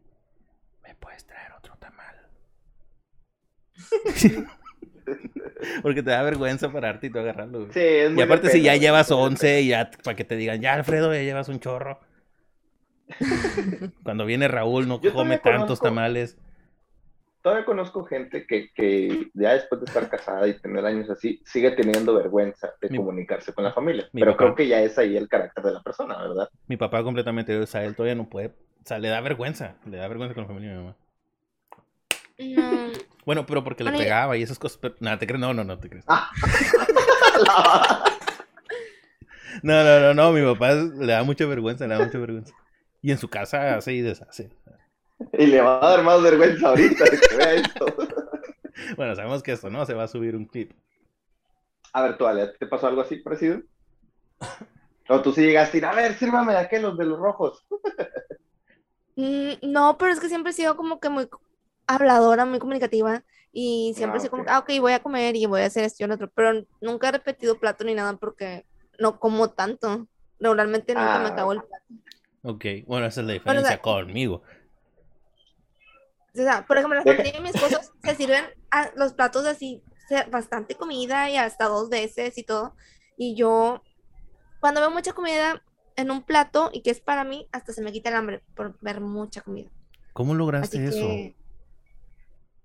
[0.83, 2.17] ¿me puedes traer otro tamal?
[5.83, 7.61] Porque te da vergüenza pararte y tú agarrarlo.
[7.61, 7.73] güey.
[7.73, 10.75] Sí, es y aparte si ya llevas 11 y ya para que te digan, ya
[10.75, 12.01] Alfredo, ya llevas un chorro.
[14.03, 16.37] Cuando viene Raúl no Yo come tantos conozco- tamales.
[17.47, 21.71] Todavía conozco gente que, que ya después de estar casada y tener años así, sigue
[21.71, 24.09] teniendo vergüenza de Mi- comunicarse con la familia.
[24.13, 24.43] mi Pero papá.
[24.47, 26.49] creo que ya es ahí el carácter de la persona, ¿verdad?
[26.67, 28.53] Mi papá completamente, o sea, él todavía no puede, o
[28.85, 30.97] sea, le da vergüenza, le da vergüenza con la familia de mi mamá.
[32.39, 32.93] No,
[33.25, 35.79] Bueno, pero porque le pegaba y esas cosas, pero, nada, te crees, no, no, no
[35.79, 36.05] te crees.
[36.09, 36.29] Ah.
[39.63, 42.53] No, no, no, no, mi papá le da mucha vergüenza, le da mucha vergüenza.
[43.03, 44.51] Y en su casa hace y deshace.
[45.33, 47.87] Y le va a dar más vergüenza ahorita de que vea esto.
[48.97, 49.87] Bueno, sabemos que esto, ¿no?
[49.87, 50.73] Se va a subir un clip.
[51.93, 53.61] A ver, tú, Ale, ¿a ti ¿te pasó algo así parecido?
[55.09, 57.65] O tú sí llegaste a ir, a ver, sírvame de aquellos de los rojos.
[59.17, 61.29] Mm, no, pero es que siempre he sido como que muy
[61.87, 63.25] habladora, muy comunicativa.
[63.53, 65.85] Y siempre Ah, he sido como, ah, ok, voy a comer y voy a hacer
[65.85, 66.31] esto y lo otro.
[66.35, 68.67] Pero nunca he repetido plato ni nada porque
[68.99, 70.09] no como tanto.
[70.39, 71.85] Regularmente nunca me Ah, acabo el plato.
[72.43, 74.43] Ok, bueno, esa es la Bueno, o diferencia sea, conmigo.
[76.39, 79.83] O sea, por ejemplo, la familia de mi esposo se sirven a- los platos así,
[80.31, 82.75] bastante comida y hasta dos veces y todo.
[83.17, 83.83] Y yo,
[84.61, 85.63] cuando veo mucha comida
[85.97, 88.77] en un plato y que es para mí, hasta se me quita el hambre por
[88.81, 89.71] ver mucha comida.
[90.13, 91.09] ¿Cómo lograste eso?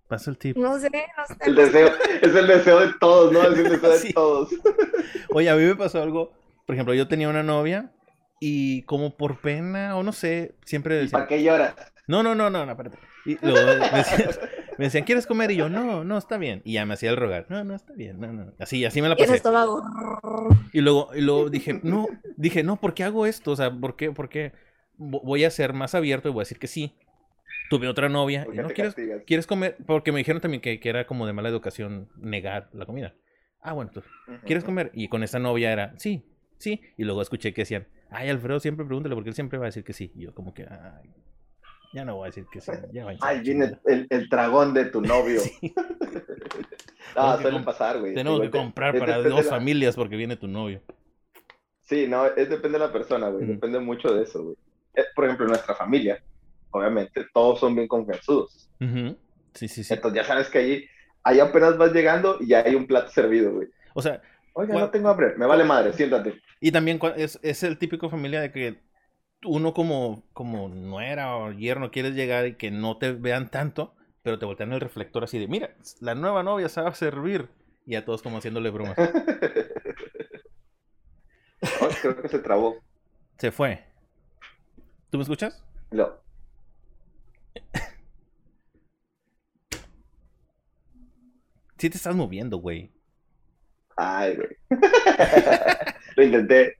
[0.07, 0.57] Pasa el tip.
[0.57, 1.35] no sé, no sé.
[1.45, 1.89] El deseo,
[2.21, 3.41] es el deseo de todos, ¿no?
[3.43, 4.49] Es el deseo de todos.
[5.33, 6.33] Oye, a mí me pasó algo.
[6.65, 7.91] Por ejemplo, yo tenía una novia
[8.39, 11.75] y como por pena o no sé, siempre ¿Y decía, para qué lloras?
[12.07, 12.97] no, no, no, no, no, espérate.
[13.25, 13.59] Y luego
[13.91, 14.29] me decían,
[14.77, 15.51] me decían, ¿quieres comer?
[15.51, 16.61] Y yo, no, no, está bien.
[16.65, 18.53] Y ya me hacía el rogar, no, no, está bien, no, no.
[18.59, 19.35] Así, así me la pasé.
[19.35, 19.83] estómago.
[20.73, 22.07] Y luego, y luego dije, no,
[22.37, 23.51] dije, no, ¿por qué hago esto?
[23.51, 24.11] O sea, ¿por qué?
[24.11, 24.53] ¿Por qué?
[24.97, 26.95] Vo- Voy a ser más abierto y voy a decir que sí.
[27.69, 29.23] Tuve otra novia ¿Por y no quieres, castigas?
[29.25, 29.77] ¿quieres comer?
[29.85, 33.13] Porque me dijeron también que, que era como de mala educación negar la comida.
[33.61, 34.01] Ah, bueno, tú,
[34.45, 34.91] ¿quieres comer?
[34.93, 36.25] Y con esta novia era, sí,
[36.57, 36.81] sí.
[36.97, 39.83] Y luego escuché que decían, ay, Alfredo, siempre pregúntale porque él siempre va a decir
[39.85, 40.11] que sí.
[40.15, 41.11] Y yo como que, ay,
[41.93, 42.71] ya no voy a decir que sí.
[42.93, 43.81] Ya a Ay, viene chingada".
[43.87, 45.41] el, el dragón de tu novio.
[45.61, 45.73] Sí.
[47.15, 48.13] No, comp- pasar, güey.
[48.13, 50.81] Tenemos que comprar para dos la- familias porque viene tu novio.
[51.81, 53.45] Sí, no, es depende de la persona, güey.
[53.45, 54.55] Depende mucho de eso, güey.
[54.95, 56.23] Eh, Por ejemplo, nuestra familia,
[56.69, 58.69] obviamente, todos son bien confianzudos.
[58.79, 59.17] Ujú.
[59.53, 59.93] Sí, sí, sí.
[59.93, 60.85] Entonces ya sabes que ahí,
[61.23, 63.67] ahí apenas vas llegando y ya hay un plato servido, güey.
[63.93, 64.21] O sea,
[64.53, 65.33] Oiga, no tengo hambre.
[65.37, 66.35] Me vale madre, siéntate.
[66.61, 68.79] Y también es, es el típico familia de que
[69.45, 74.37] uno como, como nuera o yerno quieres llegar y que no te vean tanto, pero
[74.39, 77.49] te voltean el reflector así de, mira, la nueva novia sabe servir.
[77.85, 78.97] Y a todos como haciéndole bromas.
[81.79, 82.75] Oh, creo que se trabó.
[83.37, 83.83] Se fue.
[85.11, 85.63] ¿Tú me escuchas?
[85.91, 86.19] Lo-
[91.77, 92.91] Sí te estás moviendo, güey.
[93.97, 94.49] Ay, güey.
[96.15, 96.75] Lo intenté.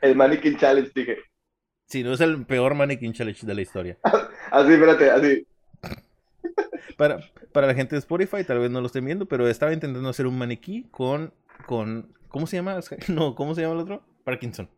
[0.00, 1.18] El Mannequin Challenge, dije.
[1.86, 3.98] Sí, no es el peor mannequin challenge de la historia.
[4.50, 5.46] Así, espérate, así.
[6.96, 7.20] Para,
[7.52, 10.26] para la gente de Spotify, tal vez no lo estén viendo, pero estaba intentando hacer
[10.26, 11.32] un maniquí con,
[11.66, 12.80] con, ¿cómo se llama?
[13.08, 14.02] No, ¿cómo se llama el otro?
[14.24, 14.68] Parkinson.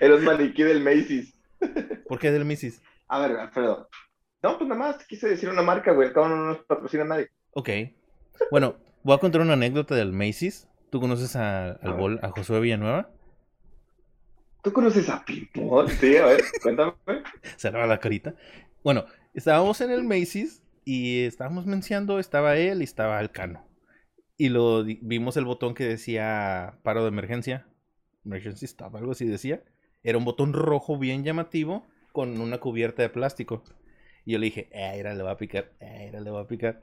[0.00, 1.34] Era un maniquí del Macy's.
[2.06, 2.80] ¿Por qué del Macy's?
[3.08, 3.88] A ver, Alfredo.
[4.42, 6.08] No, pues nada más quise decir una marca, güey.
[6.08, 7.30] Al cabo no nos patrocina nadie.
[7.52, 7.70] Ok.
[8.50, 10.68] Bueno, voy a contar una anécdota del Macy's.
[10.92, 13.08] ¿Tú conoces a, al bol- a Josué Villanueva?
[14.62, 15.88] ¿Tú conoces a Pimpón?
[15.88, 16.92] Sí, a ver, cuéntame.
[17.56, 18.34] Se lava la carita.
[18.84, 23.66] Bueno, estábamos en el Macy's y estábamos mencionando, estaba él y estaba Alcano.
[24.36, 27.66] Y lo vimos el botón que decía paro de emergencia.
[28.26, 29.62] Emergency stop, algo así decía.
[30.02, 33.64] Era un botón rojo bien llamativo con una cubierta de plástico.
[34.26, 36.46] Y yo le dije, eh, era le va a picar, eh, era le va a
[36.46, 36.82] picar.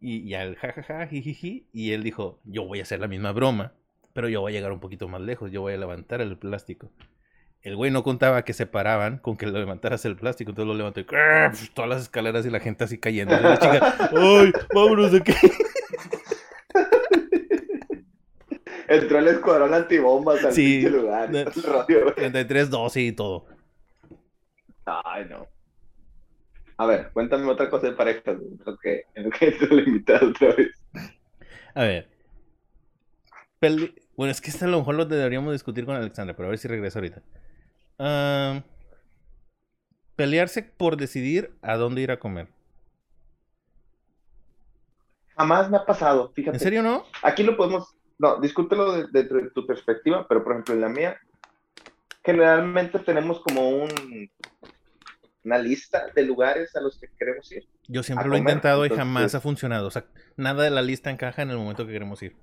[0.00, 1.66] Y, y al jajaja, jijiji.
[1.72, 3.74] Y él dijo, yo voy a hacer la misma broma,
[4.12, 6.90] pero yo voy a llegar un poquito más lejos, yo voy a levantar el plástico.
[7.62, 10.74] El güey no contaba que se paraban con que lo levantaras el plástico, entonces lo
[10.74, 11.04] levantó y
[11.74, 13.38] todas las escaleras y la gente así cayendo.
[13.38, 15.32] La chica, ¡ay, vámonos de aquí!
[18.88, 20.88] Entró el escuadrón antibombas al Sí.
[20.88, 21.30] lugar.
[21.30, 21.38] No.
[21.38, 22.14] el rollo, güey.
[22.14, 23.46] 33, 12 y todo.
[24.86, 25.46] Ay, no.
[26.80, 30.54] A ver, cuéntame otra cosa de parejas, lo que, lo que te lo invitas otra
[30.54, 30.70] vez.
[31.74, 32.08] A ver.
[34.16, 36.58] Bueno, es que este a lo mejor lo deberíamos discutir con Alexandra, pero a ver
[36.58, 37.20] si regresa ahorita.
[37.98, 38.62] Ah,
[40.16, 42.48] pelearse por decidir a dónde ir a comer.
[45.36, 46.56] Jamás me ha pasado, fíjate.
[46.56, 47.04] ¿En serio no?
[47.22, 50.88] Aquí lo podemos, no, discútelo de- dentro de tu perspectiva, pero por ejemplo en la
[50.88, 51.20] mía,
[52.24, 53.90] generalmente tenemos como un,
[55.44, 57.66] una lista de lugares a los que queremos ir.
[57.88, 59.86] Yo siempre lo he intentado y jamás ha funcionado.
[59.86, 60.04] O sea,
[60.36, 62.36] nada de la lista encaja en el momento que queremos ir.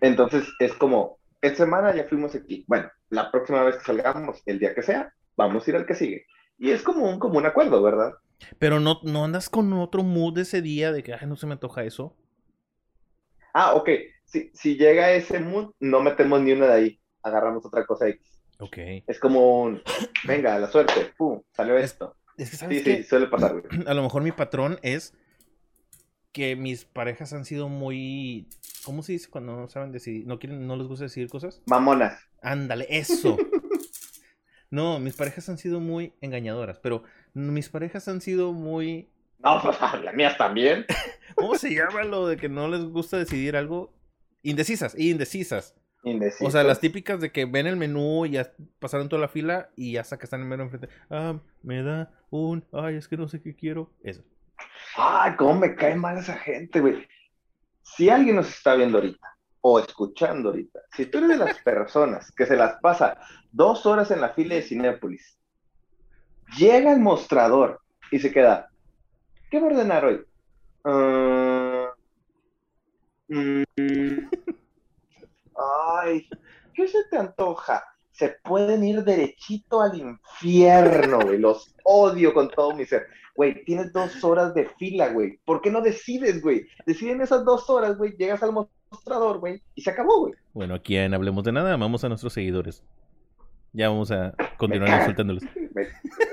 [0.00, 2.64] Entonces es como, esta semana ya fuimos aquí.
[2.66, 5.94] Bueno, la próxima vez que salgamos, el día que sea, vamos a ir al que
[5.94, 6.26] sigue.
[6.58, 8.12] Y es como un, como un acuerdo, ¿verdad?
[8.58, 11.52] Pero no, no andas con otro mood ese día de que, ay, no se me
[11.52, 12.16] antoja eso.
[13.54, 13.88] Ah, ok.
[14.24, 17.00] Si, si llega ese mood, no metemos ni una de ahí.
[17.22, 18.31] Agarramos otra cosa X.
[19.06, 19.82] Es como un,
[20.24, 22.16] venga, la suerte, pum, salió Es- esto.
[22.36, 23.02] Es que, Sí, ¿sabes sí, qué?
[23.04, 23.86] suele pasar, güey.
[23.86, 25.14] A lo mejor mi patrón es
[26.32, 28.48] que mis parejas han sido muy...
[28.84, 30.26] ¿Cómo se dice cuando no saben decidir?
[30.26, 31.60] ¿No, quieren, no les gusta decidir cosas?
[31.66, 32.20] Mamonas.
[32.42, 33.36] Ándale, eso.
[34.70, 37.02] No, mis parejas han sido muy engañadoras, pero
[37.34, 39.10] mis parejas han sido muy...
[39.38, 40.86] No, pues las mías también.
[41.34, 43.92] ¿Cómo se llama lo de que no les gusta decidir algo?
[44.42, 45.74] Indecisas, indecisas.
[46.40, 49.70] O sea, las típicas de que ven el menú y ya pasaron toda la fila
[49.76, 50.88] y hasta que están en mero enfrente.
[51.08, 52.64] Ah, me da un...
[52.72, 53.90] Ay, es que no sé qué quiero.
[54.02, 54.24] Eso.
[54.96, 57.06] Ay, cómo me cae mal esa gente, güey.
[57.82, 59.28] Si alguien nos está viendo ahorita
[59.60, 63.18] o escuchando ahorita, si tú eres de las personas que se las pasa
[63.52, 65.38] dos horas en la fila de Cinépolis,
[66.58, 68.70] llega al mostrador y se queda,
[69.50, 70.24] ¿qué va a ordenar hoy?
[70.84, 71.90] Ah,
[73.28, 73.62] mm,
[75.56, 76.28] ay,
[76.74, 77.82] ¿qué se te antoja?
[78.10, 81.38] Se pueden ir derechito al infierno, güey.
[81.38, 83.06] Los odio con todo mi ser.
[83.34, 85.38] Güey, tienes dos horas de fila, güey.
[85.44, 86.66] ¿Por qué no decides, güey?
[86.84, 88.14] Deciden esas dos horas, güey.
[88.18, 90.34] Llegas al mostrador, güey, y se acabó, güey.
[90.52, 92.82] Bueno, aquí en Hablemos de Nada, vamos a nuestros seguidores.
[93.72, 95.42] Ya vamos a continuar insultándolos.
[95.72, 95.88] Me,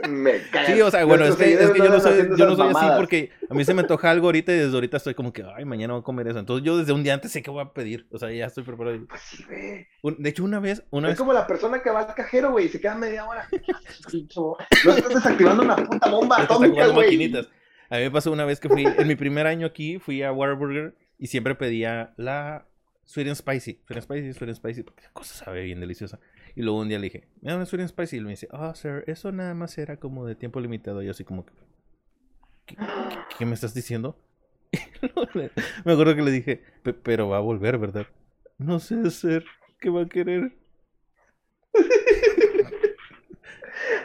[0.10, 0.40] me.
[0.66, 2.86] Sí, o sea, bueno, es que, es que yo no soy, yo no soy así
[2.98, 5.64] porque a mí se me antoja algo ahorita y desde ahorita estoy como que, ay,
[5.64, 6.40] mañana voy a comer eso.
[6.40, 8.06] Entonces yo desde un día antes sé que voy a pedir.
[8.12, 9.00] O sea, ya estoy preparado.
[9.08, 9.46] Pues sí,
[10.02, 10.16] güey.
[10.18, 12.66] De hecho, una vez, una Es vez, como la persona que va al cajero, güey,
[12.66, 13.48] y se queda media hora.
[14.36, 14.58] No
[14.94, 17.08] estás desactivando una puta bomba Estás atómica, jugando güey.
[17.08, 17.48] maquinitas.
[17.90, 20.32] A mí me pasó una vez que fui, en mi primer año aquí, fui a
[20.34, 22.66] Whataburger y siempre pedía la
[23.06, 23.80] Sweet and Spicy.
[23.88, 26.20] Sweet and Spicy, Sweet and Spicy, porque la cosa sabe bien deliciosa.
[26.56, 28.16] Y luego un día le dije, me da una Sweet and Spicy.
[28.16, 31.02] Y él me dice, ah, sir, eso nada más era como de tiempo limitado.
[31.02, 31.46] Y yo así como
[32.66, 32.76] ¿qué, qué-
[33.38, 34.18] qué me estás diciendo?
[35.86, 38.06] Me acuerdo que le dije, "Pe- pero va a volver, ¿verdad?
[38.60, 39.44] No sé, sir,
[39.80, 40.52] ¿qué va a querer?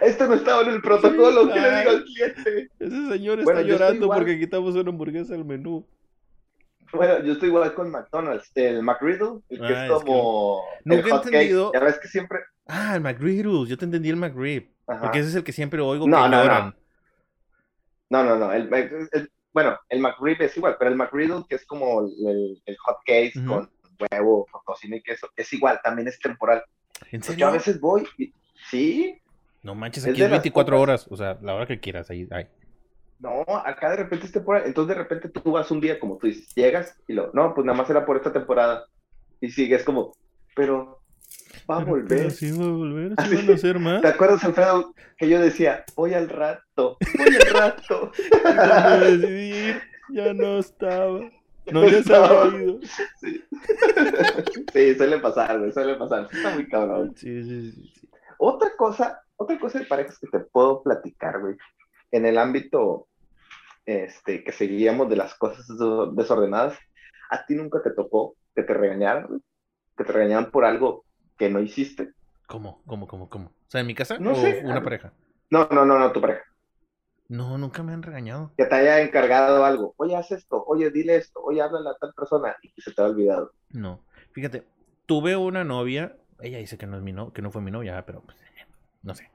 [0.01, 1.49] Esto no estaba en el protocolo.
[1.53, 2.71] ¿Qué le digo al cliente?
[2.79, 5.87] Ese señor está Bueno, llorando porque quitamos una hamburguesa del menú.
[6.95, 8.51] Bueno, yo estoy igual con McDonald's.
[8.55, 11.35] El McGriddle, el que Ah, es es que como nunca el he hot cake.
[11.35, 12.39] entendido- Ya ves que siempre...
[12.67, 13.69] Ah, el McGriddles.
[13.69, 14.71] Yo te entendí el McRib.
[14.87, 15.01] Ajá.
[15.03, 16.75] Porque ese es el que siempre oigo No, que no, no.
[18.11, 18.53] No, no, no.
[18.53, 22.61] El, el- el- bueno, el McRib es igual, pero el McGriddle, que es como el,
[22.67, 23.71] el hot cake con
[24.11, 26.63] huevo, con tocino y queso, es igual, también es temporal.
[27.13, 27.39] ¿En serio?
[27.39, 28.33] yo a veces voy y...
[28.71, 29.21] Sí,
[29.63, 31.07] No manches, Es aquí es las 24 pocas- horas.
[31.11, 32.11] O sea, la hora que quieras.
[32.11, 32.47] Ahí, ahí.
[33.19, 34.63] No, acá de repente es temporal.
[34.67, 37.31] Entonces de repente tú vas un día, como tú dices, llegas y lo...
[37.33, 38.87] No, pues nada más era por esta temporada.
[39.41, 40.13] Y sigues como,
[40.55, 41.01] pero
[41.69, 42.09] va a volver.
[42.09, 43.09] pero sí va a volver.
[43.11, 43.37] Sí Así.
[43.37, 44.03] van a hacer más.
[44.03, 48.13] ¿Te acuerdas, Alfredo, que yo decía, voy al rato, voy al rato?
[49.09, 51.21] Y decidí ir, ya no estaba.
[51.73, 52.43] No ya se estaba.
[52.43, 52.81] había ido.
[53.21, 53.45] Sí.
[54.73, 56.29] sí, suele pasar, güey, suele pasar.
[56.31, 57.15] Está muy cabrón.
[57.17, 57.93] Sí, sí, sí.
[58.39, 61.57] Otra cosa, otra cosa de parejas que te puedo platicar, güey,
[62.17, 63.09] en el ámbito
[63.87, 66.79] este, que seguíamos de las cosas des- desordenadas,
[67.31, 69.43] ¿a ti nunca te tocó que te regañaran?
[69.97, 71.05] Que te regañaran por algo
[71.39, 72.13] que no hiciste.
[72.47, 72.83] ¿Cómo?
[72.87, 73.07] ¿Cómo?
[73.07, 73.29] ¿Cómo?
[73.29, 73.47] ¿Cómo?
[73.47, 74.63] O sea, en mi casa No o sé.
[74.65, 75.13] una pareja.
[75.51, 76.43] No, no, no, no, tu pareja.
[77.29, 78.53] No, nunca me han regañado.
[78.57, 79.95] Que te haya encargado algo.
[79.97, 80.63] Oye, haz esto.
[80.67, 81.41] Oye, dile esto.
[81.43, 82.55] Oye, háblale a tal persona.
[82.63, 83.53] Y que se te ha olvidado.
[83.71, 84.01] No.
[84.33, 84.65] Fíjate,
[85.07, 88.05] tuve una novia, ella dice que no es mi no, que no fue mi novia,
[88.05, 88.37] pero pues,
[89.03, 89.31] no sé.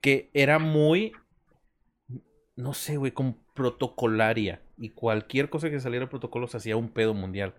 [0.00, 1.12] Que era muy
[2.56, 6.88] no sé, güey, como protocolaria y cualquier cosa que saliera de protocolo se hacía un
[6.88, 7.54] pedo mundial.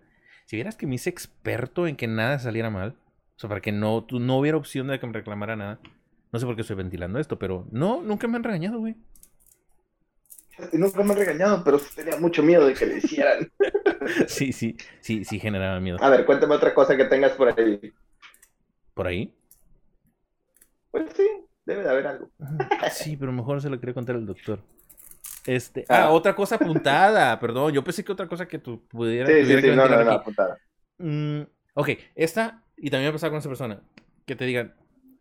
[0.46, 2.96] Si vieras que me hice experto en que nada saliera mal,
[3.36, 5.80] O sea, para que no, no hubiera opción de que me reclamara nada.
[6.32, 8.96] No sé por qué estoy ventilando esto, pero no, nunca me han regañado, güey.
[10.72, 13.52] Nunca me han regañado, pero tenía mucho miedo de que le hicieran.
[14.28, 15.98] Sí, sí, sí, sí generaba miedo.
[16.00, 17.92] A ver, cuéntame otra cosa que tengas por ahí.
[18.94, 19.34] ¿Por ahí?
[20.92, 21.28] Pues sí,
[21.66, 22.30] debe de haber algo.
[22.92, 24.64] Sí, pero mejor se lo quería contar al doctor.
[25.46, 26.12] Este, ah, Ah.
[26.12, 27.74] otra cosa apuntada, perdón.
[27.74, 30.58] Yo pensé que otra cosa que tú pudieras Sí, sí, sí, no, no, apuntada.
[30.98, 31.42] Mm,
[31.74, 33.82] ok, esta, y también me ha pasado con esa persona,
[34.26, 34.76] que te digan,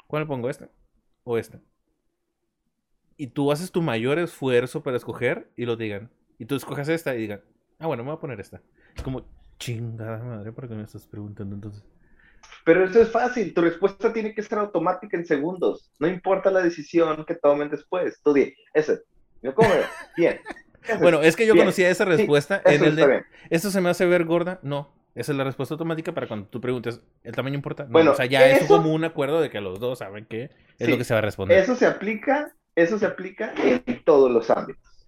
[0.06, 0.70] ¿cuál le pongo esta?
[1.24, 1.60] O esta.
[3.16, 6.10] Y tú haces tu mayor esfuerzo para escoger y lo digan.
[6.38, 7.42] Y tú escoges esta y digan,
[7.78, 8.60] ah, bueno, me voy a poner esta.
[8.96, 9.24] Es como,
[9.58, 11.84] chingada madre, ¿por qué me estás preguntando entonces?
[12.64, 15.92] Pero eso es fácil, tu respuesta tiene que ser automática en segundos.
[15.98, 18.20] No importa la decisión que tomen después.
[18.22, 19.02] Tú di, ese.
[19.44, 19.84] Yo, ¿Cómo veo?
[20.16, 20.40] Bien.
[21.00, 21.66] Bueno, es que yo Bien.
[21.66, 23.24] conocía esa Sí, respuesta en Eso el de.
[23.50, 24.58] ¿esto se me hace ver gorda?
[24.62, 24.92] No.
[25.14, 27.84] Esa es la respuesta automática para cuando tú preguntes, ¿el tamaño importa?
[27.84, 30.24] No, Bueno, o sea, ya es eso- como un acuerdo de que los dos saben
[30.26, 30.86] que es Sí.
[30.88, 31.56] lo que se va a responder.
[31.58, 35.06] Eso se aplica, eso se aplica en todos los ámbitos.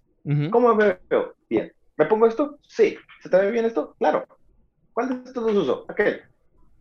[0.51, 1.35] ¿Cómo me veo?
[1.49, 1.71] Bien.
[1.97, 2.57] ¿Me pongo esto?
[2.67, 2.97] Sí.
[3.21, 3.95] ¿Se te ve bien esto?
[3.99, 4.25] Claro.
[4.93, 5.85] ¿Cuál de estos dos uso?
[5.89, 6.21] Aquel.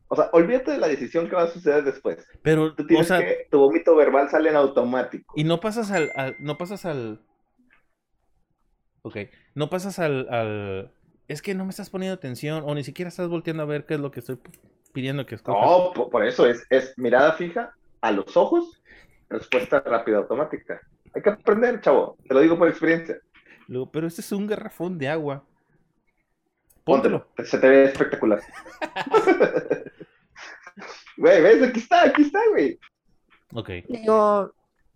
[0.09, 2.25] O sea, olvídate de la decisión que va a suceder después.
[2.43, 5.33] Pero, Tú o tienes sea, que, tu vómito verbal sale en automático.
[5.37, 7.21] y no pasas al, al- no pasas al,
[9.07, 9.17] ok,
[9.55, 10.93] no pasas al, al,
[11.29, 13.95] es que no me estás poniendo atención o ni siquiera estás volteando a ver qué
[13.95, 14.39] es lo que estoy
[14.93, 15.63] pidiendo que escojas.
[15.65, 18.83] No, po- por, eso es, es mirada fija a los ojos,
[19.29, 20.81] respuesta rápida automática.
[21.15, 22.17] Hay que aprender, chavo.
[22.27, 23.17] Te lo digo por experiencia.
[23.69, 25.45] Luego, pero este es un garrafón de agua.
[26.85, 27.27] Póntelo.
[27.27, 27.49] Póntelo.
[27.49, 28.41] Se te ve espectacular.
[31.17, 31.63] Güey, ¿ves?
[31.63, 32.79] Aquí está, aquí está, güey.
[33.53, 33.71] Ok.
[33.89, 34.53] Digo,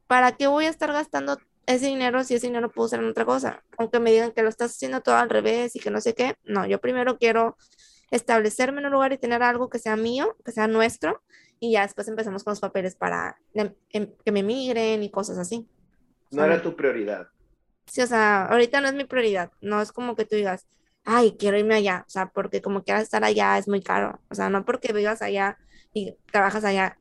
[0.06, 3.24] ¿para qué voy a estar gastando ese dinero si ese dinero puedo usar en otra
[3.24, 3.62] cosa?
[3.78, 6.36] Aunque me digan que lo estás haciendo todo al revés y que no sé qué.
[6.44, 7.56] No, yo primero quiero
[8.10, 11.22] establecerme en un lugar y tener algo que sea mío, que sea nuestro,
[11.60, 15.38] y ya después empezamos con los papeles para em- em- que me migren y cosas
[15.38, 15.68] así.
[16.30, 17.28] No era tu prioridad.
[17.86, 19.50] Sí, o sea, ahorita no es mi prioridad.
[19.60, 20.66] No es como que tú digas,
[21.04, 22.04] ay, quiero irme allá.
[22.06, 24.20] O sea, porque como quieras estar allá es muy caro.
[24.30, 25.58] O sea, no porque vivas allá
[25.92, 26.98] y trabajas allá,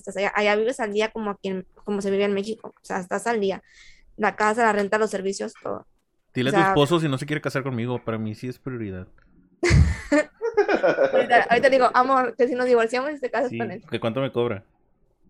[0.00, 2.68] estás allá, allá vives al día como aquí, en- como se vive en México.
[2.76, 3.62] O sea, estás al día.
[4.16, 5.86] La casa, la renta, los servicios, todo.
[6.34, 8.58] Dile O a tu esposo si no se quiere casar conmigo, para mí sí es
[8.58, 9.06] prioridad.
[11.12, 13.82] Ahorita, ahorita digo, amor, que si nos divorciamos y te casas Sí, con él.
[13.90, 14.64] que cuánto me cobra.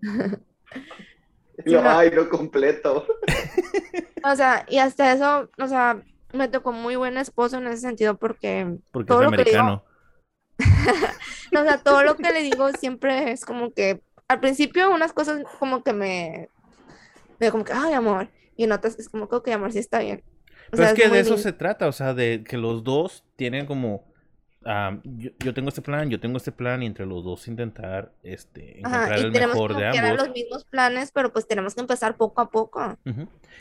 [1.65, 1.91] Lo, no.
[1.91, 3.07] Ay, no completo.
[4.23, 6.03] O sea, y hasta eso, o sea,
[6.35, 9.59] me tocó muy buen esposo en ese sentido porque Porque Todo es lo que digo-
[9.61, 9.85] americano.
[11.53, 15.13] No, o sea, todo lo que le digo siempre es como que al principio unas
[15.13, 16.51] cosas como que me,
[17.41, 19.99] me como que, ay, amor, y en otras es como que, ok, amor, sí está
[20.01, 20.23] bien.
[20.73, 21.39] O Pero sea, es que de eso lindo.
[21.39, 24.05] se trata, o sea, de que los dos tienen como,
[24.65, 28.15] ah, yo, yo tengo este plan, yo tengo este plan, y entre los dos intentar
[28.23, 30.17] este, encontrar Ajá, y el tenemos mejor como de que ambos.
[30.17, 32.99] los mismos planes, pero pues tenemos que empezar poco a poco.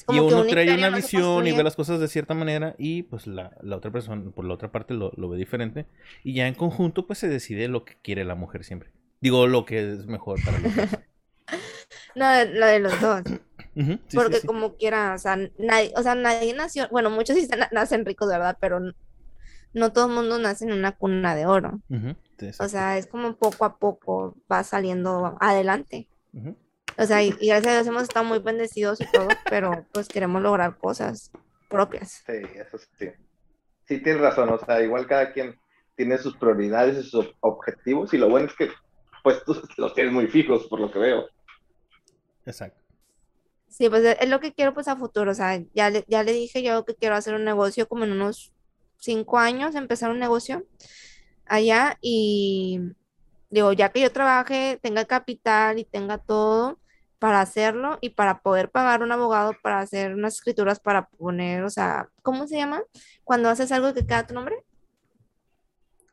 [0.08, 3.28] Y uno un trae una visión y ve las cosas de cierta manera y pues
[3.28, 5.88] la, la otra persona, por la otra parte, lo, lo ve diferente.
[6.24, 8.92] Y ya en conjunto pues se decide lo que quiere la mujer siempre.
[9.22, 10.90] Digo, lo que es mejor para los dos.
[12.16, 13.22] No, la de los dos.
[13.76, 14.48] Sí, porque sí.
[14.48, 18.58] como quiera, o sea, nadie, o sea, nadie nació, bueno, muchos sí nacen ricos, ¿verdad?
[18.60, 18.80] Pero
[19.74, 21.80] no todo el mundo nace en una cuna de oro.
[22.60, 26.10] O sea, es como poco a poco va saliendo adelante.
[26.98, 30.08] O sea, y, y gracias a Dios hemos estado muy bendecidos y todo, pero pues
[30.10, 31.32] queremos lograr cosas
[31.70, 32.24] propias.
[32.26, 33.10] Sí, eso sí.
[33.88, 34.50] Sí, tienes razón.
[34.50, 35.58] O sea, igual cada quien
[35.96, 38.14] tiene sus prioridades y sus ob- objetivos.
[38.14, 38.70] Y lo bueno es que,
[39.30, 41.28] pues, tú los tienes muy fijos, por lo que veo.
[42.46, 42.82] Exacto.
[43.68, 45.32] Sí, pues es lo que quiero pues a futuro.
[45.32, 48.12] O sea, ya le, ya le dije yo que quiero hacer un negocio como en
[48.12, 48.52] unos
[48.98, 50.66] cinco años, empezar un negocio
[51.46, 52.80] allá y
[53.50, 56.80] digo, ya que yo trabaje, tenga capital y tenga todo
[57.20, 61.70] para hacerlo y para poder pagar un abogado para hacer unas escrituras para poner, o
[61.70, 62.82] sea, ¿cómo se llama?
[63.24, 64.56] Cuando haces algo que queda tu nombre.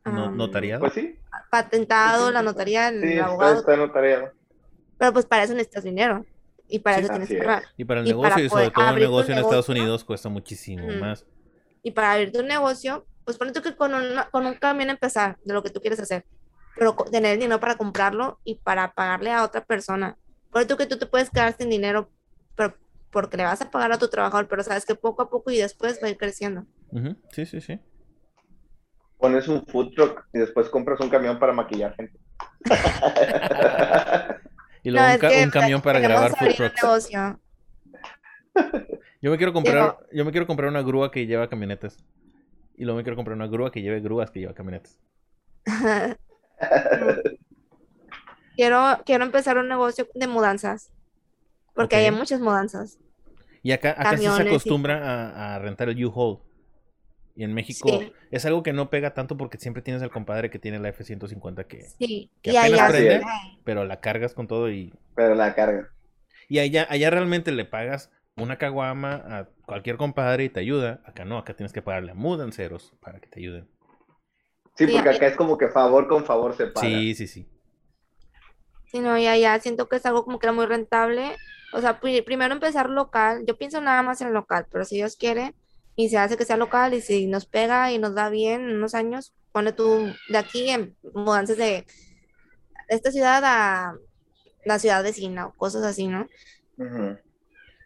[0.04, 0.80] No- Am, notariado.
[0.80, 1.18] Pues sí,
[1.50, 2.48] patentado, la sí,
[2.88, 4.32] el sí, está, abogado, está notariado.
[4.98, 6.24] pero pues para eso necesitas dinero
[6.68, 7.44] y para Sí, eso tienes así que es.
[7.44, 7.64] pagar.
[7.76, 10.28] Y para el Y negocio para y sobre todo un negocio en Estados Unidos cuesta
[10.28, 11.26] muchísimo más.
[11.82, 15.38] Y para abrir tu negocio, pues ponle tú que con, una- con un camión empezar
[15.44, 16.26] de lo que tú quieres hacer,
[16.74, 20.18] pero tener el dinero para comprarlo y para pagarle a otra persona.
[20.50, 22.10] Ponle tú que tú te puedes quedar sin dinero,
[22.56, 22.76] pero
[23.10, 25.58] porque le vas a pagar a tu trabajador, pero sabes que poco a poco y
[25.58, 26.66] después va a ir creciendo.
[27.32, 27.78] Sí, sí, sí.
[29.18, 32.18] Pones un food truck y después compras un camión para maquillar gente.
[34.82, 36.80] Y luego No, un, ca- camión para grabar food trucks.
[36.80, 37.40] negocio.
[39.20, 41.98] Yo me quiero comprar, yo me quiero comprar una grúa que lleva camionetas.
[42.76, 45.00] Y luego me quiero comprar una grúa que lleve grúas que lleva camionetas.
[48.56, 50.92] quiero, quiero empezar un negocio de mudanzas.
[51.74, 52.98] Porque hay muchas mudanzas.
[53.62, 56.38] Y acá, acá sí se y- acostumbra a, a rentar el U-Haul.
[57.36, 58.12] Y en México Sí.
[58.30, 61.66] es algo que no pega tanto porque siempre tienes al compadre que tiene la F-150
[61.66, 61.82] que...
[61.84, 62.30] Sí.
[62.42, 63.18] Que Y apenas allá prende.
[63.20, 63.60] sí.
[63.62, 64.94] Pero la cargas con todo y...
[65.14, 65.90] Pero la carga.
[66.48, 71.02] Y allá, allá realmente le pagas una caguama a cualquier compadre y te ayuda.
[71.04, 73.68] Acá no, acá tienes que pagarle a mudanceros para que te ayuden.
[74.76, 76.86] Sí, Sí, porque acá es como que favor con favor se paga.
[76.86, 77.48] Sí, sí, sí.
[78.86, 81.36] Sí, no, y allá siento que es algo como que era muy rentable.
[81.72, 83.44] O sea, pri- primero empezar local.
[83.46, 85.54] Yo pienso nada más en local, pero si Dios quiere
[85.96, 88.76] y se hace que sea local y si nos pega y nos da bien en
[88.76, 91.86] unos años, pone tú de aquí en mudanzas de
[92.88, 93.94] esta ciudad a
[94.64, 96.26] la ciudad vecina o cosas así, ¿no?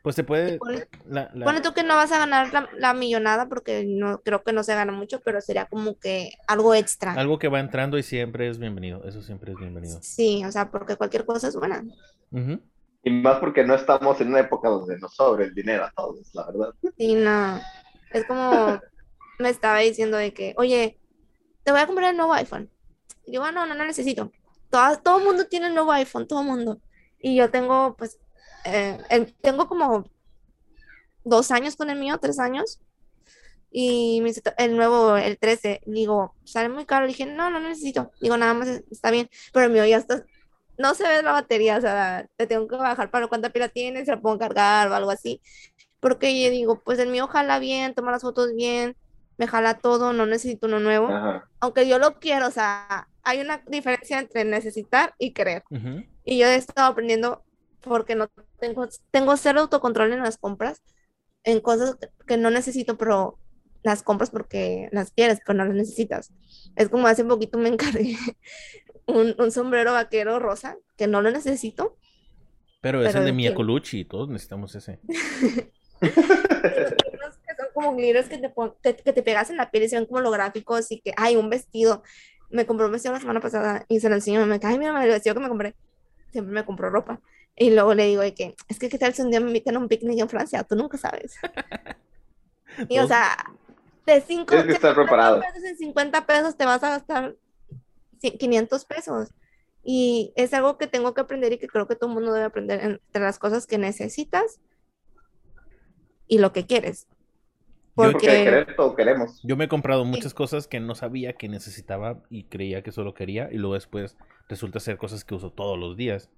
[0.02, 0.58] Pues se puede...
[0.58, 4.20] Ponle, la- la- ponle tú que no vas a ganar la, la millonada porque no
[4.22, 7.12] creo que no se gana mucho, pero sería como que algo extra.
[7.12, 9.04] Algo que va entrando y siempre es bienvenido.
[9.04, 9.98] Eso siempre es bienvenido.
[10.02, 11.84] Sí, o sea, porque cualquier cosa es buena.
[13.02, 16.28] Y más porque no estamos en una época donde nos sobre el dinero a todos,
[16.34, 16.74] la verdad.
[16.96, 17.61] Sí, no.
[18.12, 18.80] Es como
[19.38, 20.98] me estaba diciendo de que, oye,
[21.64, 22.70] te voy a comprar el nuevo iPhone.
[23.26, 24.32] Y yo, "Ah, no, no, no necesito.
[24.70, 26.80] Todo, todo el mundo tiene el nuevo iPhone, todo el mundo.
[27.20, 28.18] Y yo tengo, pues,
[28.64, 30.04] eh, el- tengo como
[31.24, 32.80] dos años con el mío, tres años.
[33.70, 37.06] Y me el nuevo, el 13, digo, sale muy caro.
[37.06, 38.12] Le dije, no, no necesito.
[38.20, 39.28] Digo, nada más es- está bien.
[39.52, 40.24] Pero el mío ya está,
[40.78, 44.04] no se ve la batería, o sea, te tengo que bajar para cuánta pila tiene,
[44.04, 45.42] se la puedo cargar o algo así.
[46.01, 48.96] Porque yo digo, pues el mío jala bien, toma las fotos bien,
[49.38, 51.09] me jala todo, no necesito uno nuevo.
[51.09, 51.48] Ajá.
[51.61, 55.62] Aunque yo lo quiero, o sea, hay una diferencia entre necesitar y querer.
[55.70, 56.05] Ujú.
[56.24, 57.44] Y yo he estado aprendiendo
[57.82, 58.28] porque no
[58.59, 60.82] tengo, tengo cero autocontrol en las compras,
[61.44, 61.96] en cosas
[62.26, 63.38] que- no necesito, pero
[63.82, 66.32] las compras porque las quieres, pero no las necesitas.
[66.76, 67.68] Es como hace poquito me
[68.05, 68.16] encargué
[69.07, 71.96] un, un sombrero vaquero rosa, que no lo necesito,
[72.82, 73.55] Pero es Pero el de ¿de Mia?
[73.55, 74.05] Colucci.
[74.05, 75.01] Todos necesitamos ese.
[76.01, 78.38] que son como glitters que
[78.82, 81.36] te, que, te pegas en la piel y se ven como holográficos y que, ay,
[81.36, 82.03] un vestido.
[82.51, 84.44] Me compré un vestido la semana pasada y se lo enseñó.
[84.46, 85.74] Me cae, mira, el vestido que me compré.
[86.32, 87.20] Siempre me compro ropa.
[87.57, 89.78] Y luego le digo que, es que qué tal si un día me invitan a
[89.78, 91.36] un picnic en Francia, tú nunca sabes.
[92.88, 93.36] Y o sea,
[94.07, 95.40] de 5 Tienes que estar preparado.
[95.40, 97.34] pesos en 50 pesos te vas a gastar
[98.22, 99.28] ci- 500 pesos.
[99.82, 102.46] Y es algo que tengo que aprender y que creo que todo el mundo debe
[102.46, 104.61] aprender entre las cosas que necesitas
[106.30, 107.06] y lo que quieres.
[107.94, 109.40] Porque Porque querer todo queremos.
[109.42, 113.12] Yo me he comprado muchas cosas que no sabía que necesitaba y creía que solo
[113.12, 114.16] quería y luego después
[114.48, 116.30] resulta ser cosas que uso todos los días.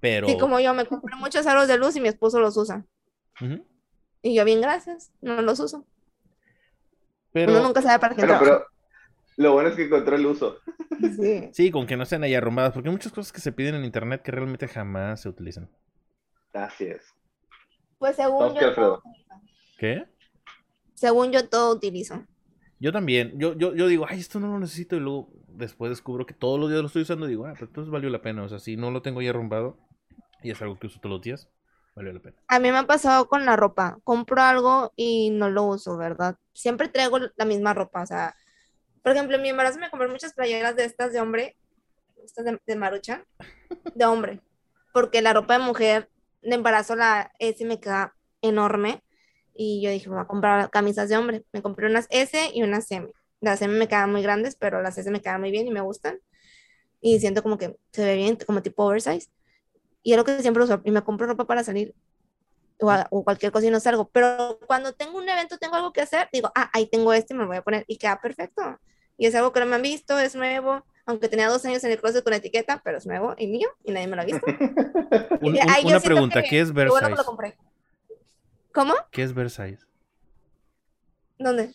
[0.00, 0.28] Pero...
[0.28, 2.86] sí, como yo me compré muchos aros de luz y mi esposo los usa.
[4.22, 5.84] Y yo bien, gracias, no los uso.
[7.32, 7.52] Pero...
[7.52, 8.44] Uno nunca sabe para qué trabaja.
[8.44, 8.66] pero
[9.36, 10.58] lo bueno es que encontró el uso.
[11.16, 11.50] Sí.
[11.52, 13.84] Sí, con que no sean ahí arrumbadas, porque hay muchas cosas que se piden en
[13.84, 15.68] internet que realmente jamás se utilizan.
[16.52, 17.13] Así es.
[18.04, 19.02] Pues según yo, todo utilizo.
[19.78, 20.04] ¿Qué?
[20.92, 22.22] según yo todo utilizo.
[22.78, 23.32] Yo también.
[23.38, 26.60] Yo, yo, yo digo, ay, esto no lo necesito y luego después descubro que todos
[26.60, 28.42] los días lo estoy usando y digo, ah, pero entonces valió la pena.
[28.42, 29.78] O sea, si no lo tengo ya arrumbado
[30.42, 31.48] y es algo que uso todos los días,
[31.96, 32.36] valió la pena.
[32.46, 33.96] A mí me ha pasado con la ropa.
[34.04, 36.36] Compro algo y no lo uso, ¿verdad?
[36.52, 38.02] Siempre traigo la misma ropa.
[38.02, 38.36] O sea,
[39.02, 41.56] por ejemplo, en mi embarazo me compré muchas playeras de estas de hombre,
[42.22, 43.24] estas de, de marucha,
[43.94, 44.40] de hombre.
[44.92, 46.10] Porque la ropa de mujer
[46.44, 49.02] de embarazo, la S me queda enorme.
[49.54, 51.44] Y yo dije, voy a comprar camisas de hombre.
[51.52, 53.08] Me compré unas S y unas M.
[53.40, 55.80] Las M me quedan muy grandes, pero las S me quedan muy bien y me
[55.82, 56.18] gustan.
[57.00, 59.28] Y siento como que se ve bien, como tipo oversize.
[60.02, 60.80] Y es lo que siempre uso.
[60.84, 61.94] Y me compro ropa para salir
[62.80, 64.08] o, a- o cualquier cosa y no salgo.
[64.10, 67.42] Pero cuando tengo un evento, tengo algo que hacer, digo, ah, ahí tengo este, me
[67.42, 68.62] lo voy a poner y queda perfecto.
[69.16, 71.92] Y es algo que no me han visto, es nuevo, aunque tenía dos años en
[71.92, 74.44] el closet con etiqueta, pero es nuevo y mío y nadie me lo ha visto.
[75.40, 77.18] Un- un- una pregunta, que- ¿qué es bueno Versailles?
[77.18, 77.56] lo compré.
[78.72, 78.94] ¿Cómo?
[79.10, 79.86] ¿Qué es Versailles?
[81.38, 81.72] ¿Dónde?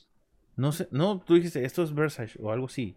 [0.56, 2.96] No sé, no, tú dijiste, esto es Versailles o algo así.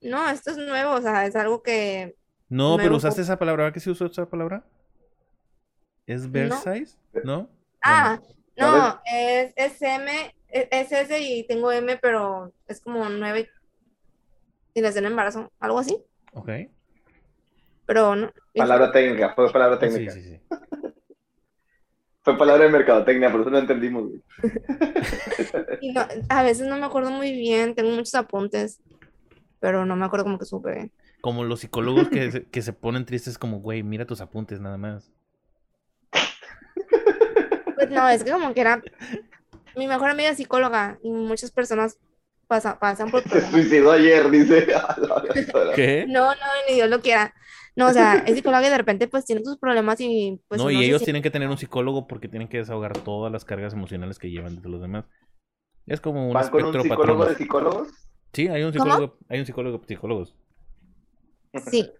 [0.00, 2.16] No, esto es nuevo, o sea, es algo que
[2.48, 4.64] No, pero usaste esa palabra, ¿verdad que sí usó esa palabra?
[6.06, 6.98] ¿Es Versailles?
[7.22, 7.48] ¿No?
[7.82, 8.18] Ah,
[8.56, 13.48] no, es, es M, es, es S y tengo M, pero es como nueve
[14.74, 15.96] y les den embarazo, algo así,
[16.32, 16.48] Ok.
[17.86, 18.32] pero no.
[18.54, 20.12] Palabra técnica, fue palabra Sí, técnica.
[20.12, 20.40] sí, sí.
[22.24, 24.04] Fue palabra de mercadotecnia, por eso no entendimos.
[24.08, 24.22] güey.
[25.80, 28.80] Y no- a veces no me acuerdo muy bien, tengo muchos apuntes,
[29.58, 30.92] pero no me acuerdo como que supe bien.
[31.20, 34.76] Como los psicólogos que se, que se ponen tristes como, güey, mira tus apuntes nada
[34.78, 35.10] más.
[37.74, 38.80] Pues no, es que como que era
[39.76, 41.98] mi mejor amiga es psicóloga y muchas personas
[42.52, 44.66] pasa- pasan por Se suicidó ayer, dice.
[44.74, 45.74] A la hora.
[45.74, 46.04] ¿Qué?
[46.08, 47.34] No, no, ni Dios lo quiera.
[47.74, 50.60] No, o sea, es psicóloga y de repente pues tiene sus problemas y pues...
[50.60, 53.44] no, y ellos siente- tienen que tener un psicólogo porque tienen que desahogar todas las
[53.46, 55.06] cargas emocionales que llevan de los demás.
[55.86, 57.88] Es como un ¿Van con un espectro psicólogo de psicólogos?
[58.34, 58.84] Sí, hay un ¿Cómo?
[58.84, 60.36] psicólogo, hay un psicólogo de psicólogos.
[61.70, 61.90] Sí,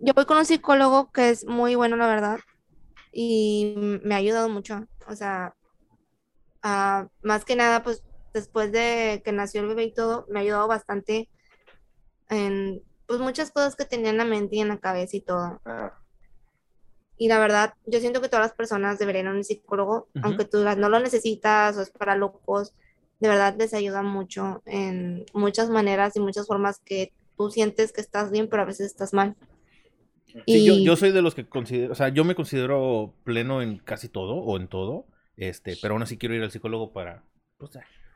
[0.00, 2.38] yo voy con un psicólogo que es muy bueno, la verdad,
[3.12, 4.86] y me ha ayudado mucho.
[5.08, 5.54] O sea,
[6.62, 8.02] ah, más que nada, pues
[8.34, 11.28] después de que nació el bebé y todo, me ha ayudado bastante
[12.30, 15.60] en pues muchas cosas que tenía en la mente y en la cabeza y todo.
[15.64, 15.92] Ah,
[17.16, 20.44] Y la verdad, yo siento que todas las personas deberían ir a un psicólogo, aunque
[20.44, 22.74] tú digas no lo necesitas o es para locos,
[23.20, 28.00] de verdad les ayuda mucho en muchas maneras y muchas formas que tú sientes que
[28.00, 29.36] estás bien, pero a veces estás mal.
[30.46, 33.62] Sí, yo, Y- yo soy de los que considero, o sea, yo me considero pleno
[33.62, 35.06] en casi todo o en todo,
[35.36, 37.24] este, pero aún así quiero ir al psicólogo para,
[37.58, 37.72] pues,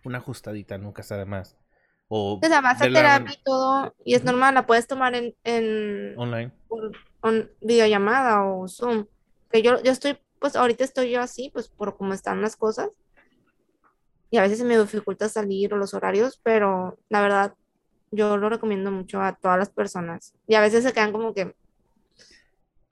[0.07, 1.57] una ajustadita, nunca está de más.
[2.09, 5.35] O O sea, vas a terapia y todo, y es normal, la puedes tomar en,
[5.45, 6.53] en online.
[6.69, 9.07] por- on- videollamada o Zoom.
[9.51, 12.91] Que yo, yo estoy, pues ahorita estoy yo así, pues por cómo están las cosas.
[14.31, 17.55] Y a veces se me dificulta salir o los horarios, pero la verdad,
[18.13, 20.35] yo lo recomiendo mucho a todas las personas.
[20.47, 21.55] Y a veces se quedan como que,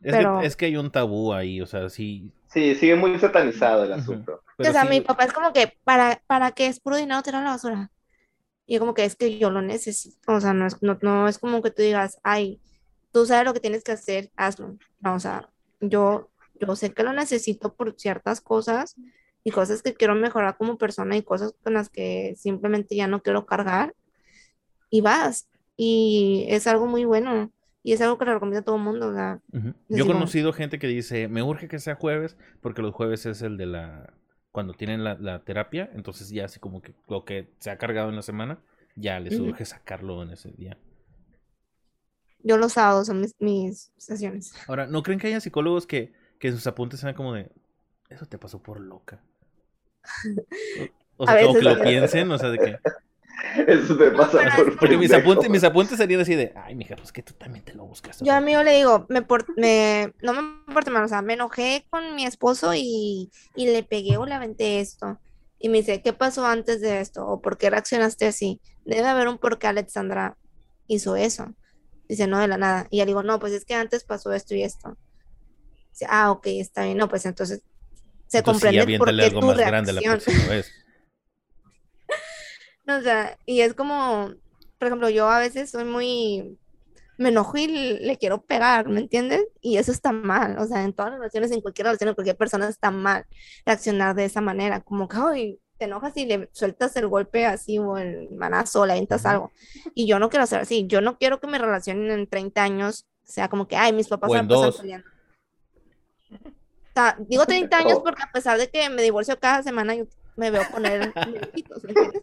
[0.05, 2.31] Es, Pero- que, es que hay un tabú ahí, o sea, sí.
[2.49, 4.43] Sí, sigue muy satanizado el asunto.
[4.57, 7.23] pero o sea, sí- mi papá es como que, ¿para, para qué es puro dinero
[7.23, 7.91] tirar a la basura?
[8.67, 10.33] Y yo como que es que yo lo necesito.
[10.33, 12.61] O sea, no es, no, no es como que tú digas, ay,
[13.13, 14.77] tú sabes lo que tienes que hacer, hazlo.
[15.01, 15.51] No, o sea,
[15.81, 16.31] yo,
[16.61, 18.95] yo sé que lo necesito por ciertas cosas
[19.43, 23.23] y cosas que quiero mejorar como persona y cosas con las que simplemente ya no
[23.23, 23.95] quiero cargar.
[24.91, 25.49] Y vas.
[25.77, 27.51] Y es algo muy bueno.
[27.85, 29.09] Y es algo que le recomiendo a todo el mundo.
[29.09, 32.95] O sea, Yo he conocido gente que dice, me urge que sea jueves, porque los
[32.95, 34.13] jueves es el de la,
[34.53, 38.09] cuando tienen la, la terapia, entonces ya así como que lo que se ha cargado
[38.09, 38.59] en la semana,
[38.97, 40.79] ya les urge sacarlo en ese día.
[42.43, 44.53] yo los sábados son mis, mis sesiones.
[44.67, 47.51] Ahora, ¿no creen que haya psicólogos que, que sus apuntes sean como de,
[48.09, 49.21] eso te pasó por loca?
[51.17, 52.77] O, sea, que- o que lo piensen, o sea, de que...
[53.67, 57.13] Eso te pasa por Porque mis apuntes, mis apuntes serían así de, ay, mija, pues
[57.13, 58.21] que tú también te lo buscas.
[58.21, 61.35] Yo a mí le digo, me, por- me no me porté mal, o sea, me
[61.35, 65.21] enojé con mi esposo y, y le pegué o le aventé esto.
[65.59, 67.27] Y me dice, ¿qué pasó antes de esto?
[67.27, 68.61] ¿O por qué reaccionaste así?
[68.85, 70.37] Debe haber un por qué Alexandra
[70.87, 71.55] hizo eso.
[72.09, 72.87] Dice, no de la nada.
[72.91, 74.99] Y yo le digo, no, pues es que antes pasó esto y esto.
[75.93, 76.99] Dice, ah, ok, está bien.
[76.99, 77.63] No, pues entonces
[78.27, 80.73] se entonces sí, comprende el por qué algo tu más grande la próxima vez.
[82.87, 84.31] No, o sea, y es como,
[84.79, 86.59] por ejemplo, yo a veces soy muy,
[87.17, 89.47] me enojo y le quiero pegar, ¿me entiendes?
[89.61, 92.37] Y eso está mal, o sea, en todas las relaciones, en cualquier relación, en cualquier
[92.37, 93.25] persona está mal
[93.65, 97.79] reaccionar de esa manera, como que, ay, te enojas y le sueltas el golpe así
[97.79, 99.51] o el manazo o le aventas algo.
[99.95, 103.07] Y yo no quiero ser así, yo no quiero que mi relación en 30 años
[103.25, 105.09] sea como que, ay, mis papás se pasan peleando.
[106.31, 110.05] O sea, digo 30 años porque a pesar de que me divorcio cada semana, yo
[110.37, 112.23] me veo poner dibujitos, ¿me entiendes?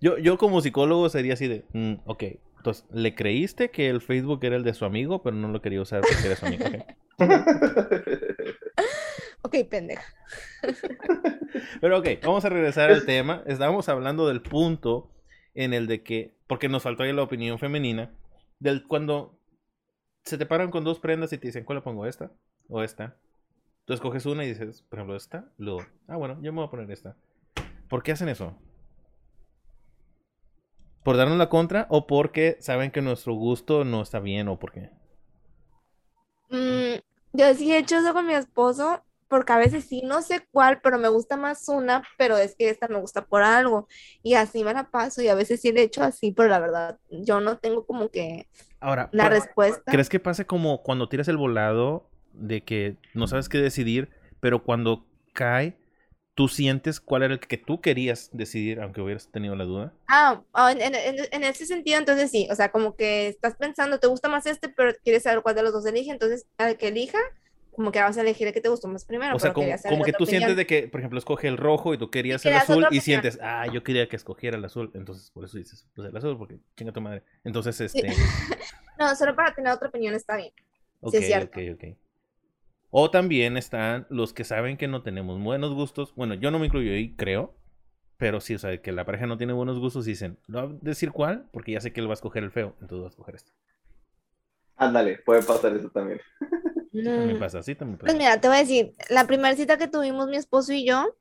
[0.00, 2.24] Yo, yo como psicólogo sería así de, mm, ok,
[2.58, 5.80] entonces, ¿le creíste que el Facebook era el de su amigo, pero no lo quería
[5.80, 6.64] usar porque era su amigo?
[6.66, 6.74] ok?
[9.42, 10.02] Ok, pendeja.
[11.82, 13.42] Pero ok, vamos a regresar al tema.
[13.46, 15.10] Estábamos hablando del punto
[15.52, 18.10] en el de que, porque nos faltó ahí la opinión femenina,
[18.58, 19.38] del cuando
[20.24, 22.06] se te paran con dos prendas y te dicen, ¿cuál le pongo?
[22.06, 22.32] ¿Esta?
[22.68, 23.18] ¿O esta?
[23.84, 25.52] Tú escoges una y dices, por ejemplo, esta.
[25.58, 27.14] Luego, ah, bueno, yo me voy a poner esta.
[27.88, 28.56] ¿Por qué hacen eso?
[31.02, 34.72] ¿Por darnos la contra o porque saben que nuestro gusto no está bien o por
[34.72, 34.90] qué?
[36.48, 37.00] Mm,
[37.32, 40.80] yo sí he hecho eso con mi esposo, porque a veces sí, no sé cuál,
[40.80, 43.86] pero me gusta más una, pero es que esta me gusta por algo.
[44.22, 46.58] Y así me la paso, y a veces sí le he hecho así, pero la
[46.58, 48.48] verdad, yo no tengo como que
[48.80, 49.90] Ahora, la respuesta.
[49.90, 54.10] ¿Crees que pase como cuando tiras el volado de que no sabes qué decidir,
[54.40, 55.76] pero cuando cae,
[56.34, 59.92] tú sientes cuál era el que tú querías decidir, aunque hubieras tenido la duda?
[60.06, 60.94] Ah, ah, en, en-
[61.32, 64.68] en- ese sentido, entonces sí, o sea, como que estás pensando, te gusta más este,
[64.68, 67.18] pero quieres saber cuál de los dos elige, entonces al que elija,
[67.70, 70.04] como que vas a elegir el que te gustó más primero, O sea, como, como
[70.04, 70.56] que tú sientes opinión.
[70.56, 73.66] de que, por ejemplo, escoge el rojo y tú querías el azul y sientes, ah,
[73.66, 76.92] yo quería que escogiera el azul, entonces por eso dices, pues el azul, porque chinga
[76.92, 77.24] tu madre.
[77.42, 78.06] Entonces, este,
[78.98, 80.52] No, solo para tener otra opinión está bien.
[81.00, 81.48] ok, Sí, es cierto.
[81.48, 81.84] ok, ok.
[82.96, 86.14] O también están los que saben que no tenemos buenos gustos.
[86.14, 87.52] Bueno, yo no me incluyo ahí, creo.
[88.18, 90.76] Pero sí, o sea, que la pareja no tiene buenos gustos y dicen, no voy
[90.76, 93.06] a decir cuál, porque ya sé que él va a escoger el feo, entonces va
[93.06, 93.52] a escoger este.
[94.76, 96.20] Ándale, puede pasar eso también.
[96.92, 97.40] También Mm.
[97.40, 100.36] pasa así, también Pues mira, te voy a decir, la primera cita que tuvimos mi
[100.36, 101.16] esposo y yo,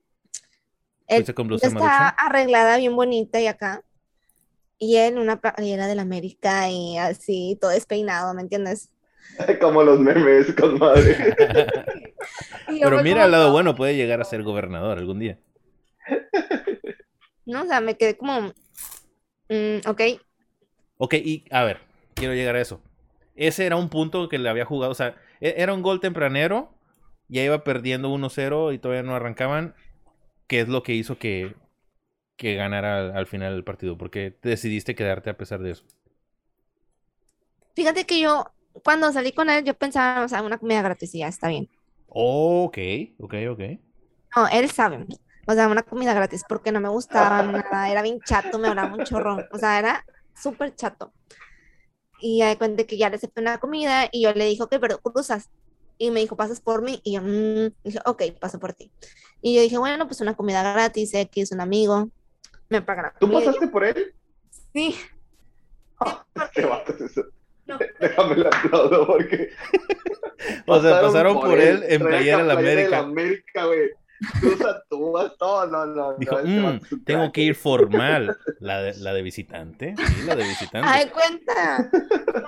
[1.08, 3.84] él Fuiste con blusa está arreglada bien bonita y acá.
[4.80, 8.92] Y él una playera del América y así, todo despeinado, ¿me entiendes?
[9.62, 11.36] Como los memes, con madre.
[12.80, 15.40] Pero mira al lado bueno, puede llegar a ser gobernador algún día.
[17.46, 18.54] No, o sea, me quedé como,
[19.50, 20.02] mm, ok,
[20.98, 21.80] Ok, y a ver,
[22.16, 22.82] quiero llegar a eso.
[23.36, 26.74] Ese era un punto que le había jugado, o sea, e- era un gol tempranero,
[27.28, 29.76] ya iba perdiendo 1-0 y todavía no arrancaban,
[30.48, 31.56] que es lo que hizo que,
[32.38, 35.86] que ganara al, al final del partido, porque decidiste quedarte a pesar de eso.
[37.76, 38.46] fíjate que yo,
[38.84, 41.70] cuando salí con él, yo pensaba, o sea, una comida gratis y ya está bien.
[42.08, 42.78] Ok,
[43.20, 43.62] ok, ok.
[44.36, 45.06] No, él sabe,
[45.48, 48.96] o sea, una comida gratis, porque no me gustaba nada, era bien chato, me hablaba
[48.96, 50.06] un chorro, o sea, era
[50.36, 51.14] súper chato.
[52.20, 54.76] Y ya de cuenta que ya le acepté una comida y yo le dije, ok,
[54.80, 55.50] pero cruzas.
[55.98, 57.00] Y me dijo, pasas por mí.
[57.04, 58.92] Y yo, "Mm", dije, ok, paso por ti.
[59.42, 62.10] Y yo dije, bueno, pues una comida gratis, X, un amigo,
[62.70, 64.16] me paga la ¿Tú pasaste por él?
[64.74, 64.96] Sí.
[66.00, 66.64] Ah, porque-
[67.66, 69.50] no, Déjame el aplaudo porque.
[70.66, 73.00] O sea, pasaron por él en playera de la América.
[73.00, 73.92] América, güey.
[75.72, 76.14] No, no.
[76.18, 77.32] Dijo, no, este "Mm, tengo crack".
[77.34, 78.38] que ir formal.
[78.60, 79.96] La de, la de visitante.
[79.98, 80.90] Sí, la de visitante.
[80.90, 81.90] Ay, cuenta.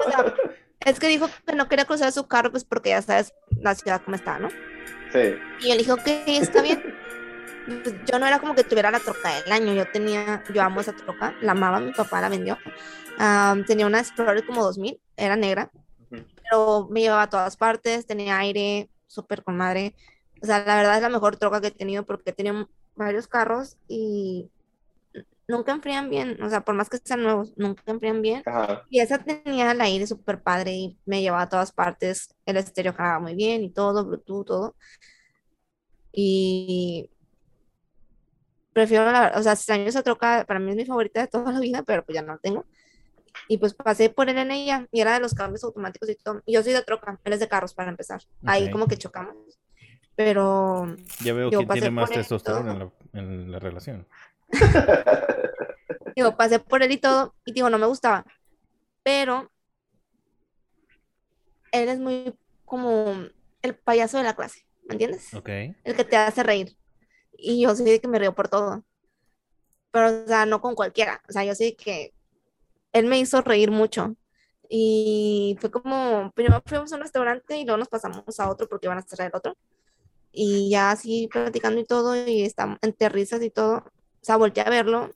[0.05, 0.33] O sea,
[0.81, 4.01] es que dijo que no quería cruzar su carro, pues porque ya sabes la ciudad
[4.03, 4.49] como está, ¿no?
[5.13, 5.35] Sí.
[5.61, 6.81] Y le dije, ok, está bien.
[7.83, 10.81] Pues yo no era como que tuviera la troca del año, yo tenía, yo amo
[10.81, 12.57] esa troca, la amaba, mi papá la vendió.
[13.17, 15.71] Am, tenía una Explorer como 2000, era negra,
[16.11, 16.23] Ujú.
[16.43, 19.95] pero me llevaba a todas partes, tenía aire, súper con madre.
[20.41, 23.27] O sea, la verdad es la mejor troca que he tenido porque he tenido varios
[23.27, 24.49] carros y
[25.47, 28.43] nunca enfrían bien, o sea, por más que sean nuevos, nunca enfrían bien.
[28.45, 28.83] Ajá.
[28.89, 32.35] Y esa tenía el aire súper padre y me llevaba a todas partes.
[32.45, 34.75] El estéreo jalaba muy bien y todo, Bluetooth, todo.
[36.11, 37.09] Y
[38.73, 41.59] prefiero, la, o sea, extraño esa troca, para mí es mi favorita de toda la
[41.59, 42.65] vida, pero pues ya no la tengo.
[43.47, 46.41] Y pues pasé por él en ella y era de los cambios automáticos y todo.
[46.45, 48.21] Y yo soy de troca, él es de carros para empezar.
[48.45, 48.71] Ahí Ok.
[48.71, 49.35] como que chocamos.
[50.15, 54.07] Pero Ya veo quién tiene más testosterona en la, en la relación.
[56.15, 57.35] digo, pasé por él y todo.
[57.45, 58.25] Y digo, no me gustaba.
[59.03, 59.51] Pero
[61.71, 62.33] él es muy
[62.63, 63.13] como
[63.61, 65.33] el payaso de la clase, ¿me entiendes?
[65.33, 65.49] Ok.
[65.49, 66.75] el que te hace reír.
[67.37, 68.83] Y yo soy de que me río por todo.
[69.91, 71.21] Pero, o sea, no con cualquiera.
[71.29, 72.13] O sea, yo sé que
[72.95, 74.15] él me hizo reír mucho.
[74.69, 78.87] Y fue como, primero fuimos a un restaurante y luego nos pasamos a otro porque
[78.87, 79.55] iban a cerrar el otro.
[80.31, 83.77] Y ya así platicando y todo, y estamos entre risas y todo.
[83.77, 85.11] O sea, volteé a verlo.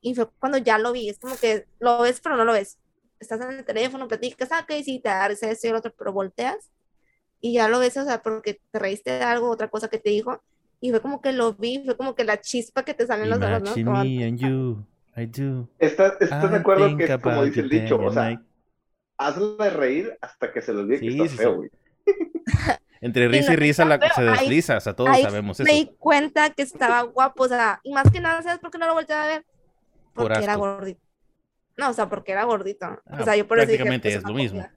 [0.00, 1.08] Y fue cuando ya lo vi.
[1.08, 2.78] Es como que lo ves, pero no lo ves.
[3.20, 5.92] Estás en el teléfono, platicas, ah, ok, sí, te da risa esto y el otro,
[5.98, 6.70] pero volteas
[7.40, 10.10] y ya lo ves, o sea, porque te reíste de algo, otra cosa que te
[10.10, 10.42] dijo,
[10.80, 13.30] y fue como que lo vi, fue como que la chispa que te sale en
[13.30, 13.74] los ojos, ¿no?
[13.84, 14.86] Como- me and you.
[15.20, 15.68] I do.
[15.78, 17.98] ¿Estás, estás de acuerdo que es como dice el dicho?
[18.02, 18.40] O sea, night.
[19.18, 21.70] hazla reír hasta que se le olvide que Sí, estás sí, feo, güey.
[23.00, 25.60] Entre Y risa y no risa está la, se desliza, o sea, todos ahí sabemos
[25.60, 25.72] me eso.
[25.72, 28.86] di cuenta que estaba guapo, o sea, y más que nada, ¿sabes por qué no
[28.86, 29.46] lo volteé a ver?
[30.14, 31.00] Por Porque era gordito.
[31.76, 32.86] No, o sea, porque era gordito.
[33.06, 34.68] Ah, o sea, yo por eso dije, prácticamente pues, es lo mismo.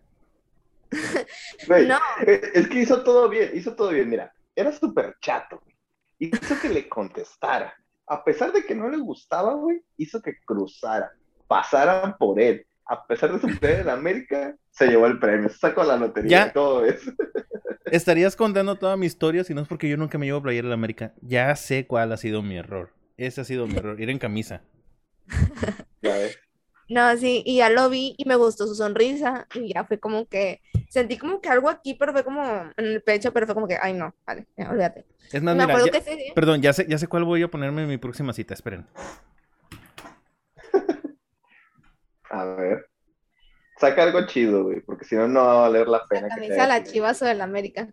[1.87, 4.09] No, eh, Es que hizo todo bien, hizo todo bien.
[4.09, 5.59] Mira, era súper chato.
[5.63, 5.75] güey.
[6.19, 7.73] Hizo que le contestara.
[8.11, 11.13] A pesar de que no le gustaba, güey, hizo que cruzara,
[11.47, 12.65] pasaran por él.
[12.85, 16.29] A pesar de su pelea en América, se llevó el premio, se sacó la lotería,
[16.47, 16.51] Ya.
[16.51, 17.01] ¿cómo ves?
[17.85, 20.73] Estarías contando toda mi historia si no es porque yo nunca me llevo playera la
[20.73, 21.13] América.
[21.21, 22.89] Ya sé cuál ha sido mi error.
[23.15, 23.97] Ese ha sido mi error.
[24.01, 24.61] Ir en camisa.
[26.01, 26.37] Ya ves.
[26.91, 30.25] No, sí, y ya lo vi y me gustó su sonrisa, y ya fue como
[30.27, 32.43] que, sentí como que algo aquí, pero fue como
[32.77, 35.05] en el pecho, pero fue como que, ay, no, vale, ya, olvídate.
[35.31, 36.31] Es más, Me mira, acuerdo ya- que sí, sí.
[36.35, 38.53] perdón, ya sé, ya sé cuál voy a ponerme en mi próxima cita.
[38.53, 38.85] Esperen.
[42.29, 42.85] A ver.
[43.79, 46.27] Saca algo chido, güey, porque si no, no va a valer la pena.
[46.27, 47.87] La camisa de la Chivas o de la América.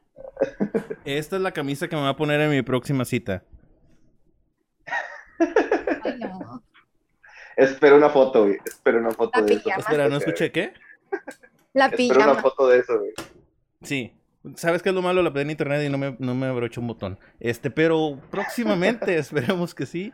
[1.05, 3.42] Esta es la camisa que me va a poner en mi próxima cita.
[7.59, 8.56] Espera una foto, güey.
[8.64, 9.64] Espera una foto La de eso.
[9.64, 9.80] pijama.
[9.82, 10.72] Espera, ¿no escuché qué?
[11.74, 12.40] La Espera una pijama.
[12.42, 13.12] foto de eso, güey.
[13.82, 14.14] Sí.
[14.54, 15.20] ¿Sabes qué es lo malo?
[15.22, 17.18] La pedí en internet y no me, no me abrocho un botón.
[17.40, 20.12] Este, pero próximamente esperemos que sí.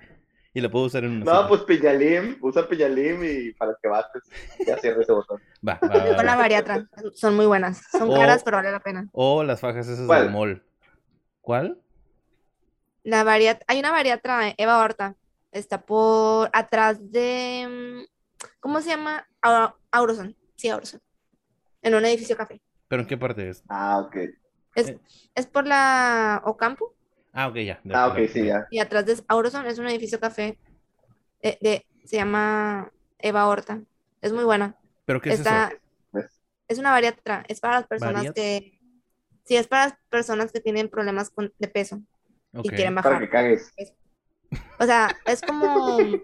[0.57, 4.22] Y la puedo usar en una No, pues Piñalim, usa Piñalim y para que bajes,
[4.64, 5.40] ya cierre ese botón.
[5.66, 6.42] Va, va, va, Con la va.
[6.42, 6.86] bariatra.
[7.12, 7.82] Son muy buenas.
[7.90, 9.09] Son O- caras, pero vale la pena.
[9.12, 10.22] O las fajas esas ¿Cuál?
[10.22, 10.62] del mall.
[11.40, 11.78] ¿Cuál?
[13.03, 13.64] La bariatra.
[13.68, 15.16] Hay una bariatra, eh, Eva Horta.
[15.55, 17.67] Está por atrás de.
[18.07, 19.27] mm, ¿Cómo se llama?
[19.41, 20.37] Au- Auroson.
[20.57, 21.01] Sí, Auroson.
[21.81, 22.61] En un edificio café.
[22.89, 23.63] ¿Pero en qué parte es?
[23.69, 24.17] Ah, ok.
[24.75, 24.99] Es, Eh.
[25.35, 26.95] es por la Ocampo.
[27.33, 27.81] Ah, ok, ya.
[27.85, 28.67] de Ah, ok, sí, ya.
[28.71, 30.59] Y atrás de Auroson es un edificio café.
[31.47, 33.81] eh, de, se llama Eva Horta.
[34.23, 34.77] Es muy buena.
[35.05, 35.79] ¿Pero qué es Está, eso?
[36.13, 36.41] ¿Ves?
[36.69, 38.81] es una bariatra, es para las personas que,
[39.45, 42.01] sí, es para las personas que tienen problemas con- de peso
[42.55, 42.69] y Ok.
[42.75, 43.23] quieren Para bajar.
[43.23, 43.73] que cagues.
[44.79, 46.23] O sea, es como,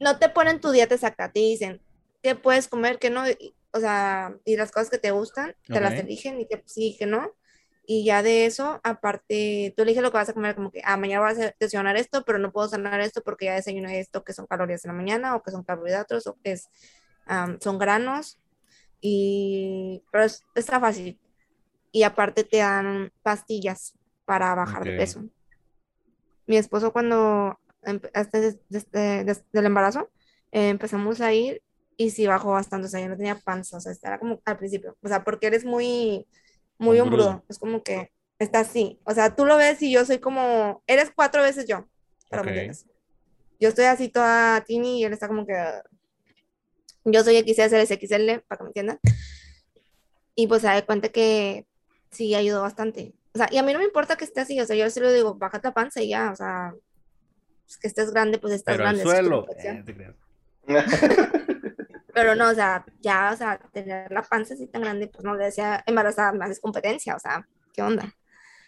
[0.00, 1.82] no te ponen tu dieta exacta, te dicen
[2.22, 3.24] qué puedes comer, qué no,
[3.72, 5.98] o sea, y las cosas que te gustan, te las Ok.
[5.98, 7.32] eligen y te sí, que no.
[7.88, 10.96] Y ya de eso, aparte, tú eliges lo que vas a comer, como que, ah,
[10.96, 14.32] mañana vas a desayunar esto, pero no puedo cenar esto porque ya desayuné esto, que
[14.32, 16.68] son calorías en la mañana, o que son carbohidratos, o que es,
[17.26, 18.40] am, son granos.
[19.00, 21.20] Y, pero es- está fácil.
[21.92, 24.94] Y aparte te dan pastillas para bajar de Ok.
[24.94, 25.24] peso.
[26.46, 30.10] Mi esposo cuando empe- antes de- de- de- del embarazo
[30.52, 31.62] eh, empezamos a ir
[31.96, 34.58] y sí bajó bastante, o sea, yo no tenía panza, o sea, era como al
[34.58, 36.26] principio, o sea, porque eres muy,
[36.78, 37.28] muy Hombrudo.
[37.30, 40.82] hombrudo, es como que está así, o sea, tú lo ves y yo soy como,
[40.86, 41.88] eres cuatro veces yo,
[42.30, 42.58] para que me Ok.
[42.68, 42.86] entiendas.
[43.60, 45.54] Yo estoy así toda tini y él está como que,
[47.04, 48.98] yo soy XS, él es XL, para que me entiendan.
[50.34, 51.66] Y pues se da cuenta que
[52.10, 53.14] sí ayudó bastante.
[53.36, 54.98] O sea, y a mí no me importa que esté así, o sea, yo sí
[54.98, 56.72] le digo, bájate la panza y ya, o sea,
[57.66, 59.02] pues que estés grande, pues estás Pero grande.
[59.02, 59.46] tu suelo.
[59.58, 60.14] Eh, te.
[62.14, 65.34] Pero no, o sea, ya, o sea, tener la panza así tan grande, pues no
[65.36, 68.10] le decía embarazada, me haces competencia, o sea, ¿qué onda?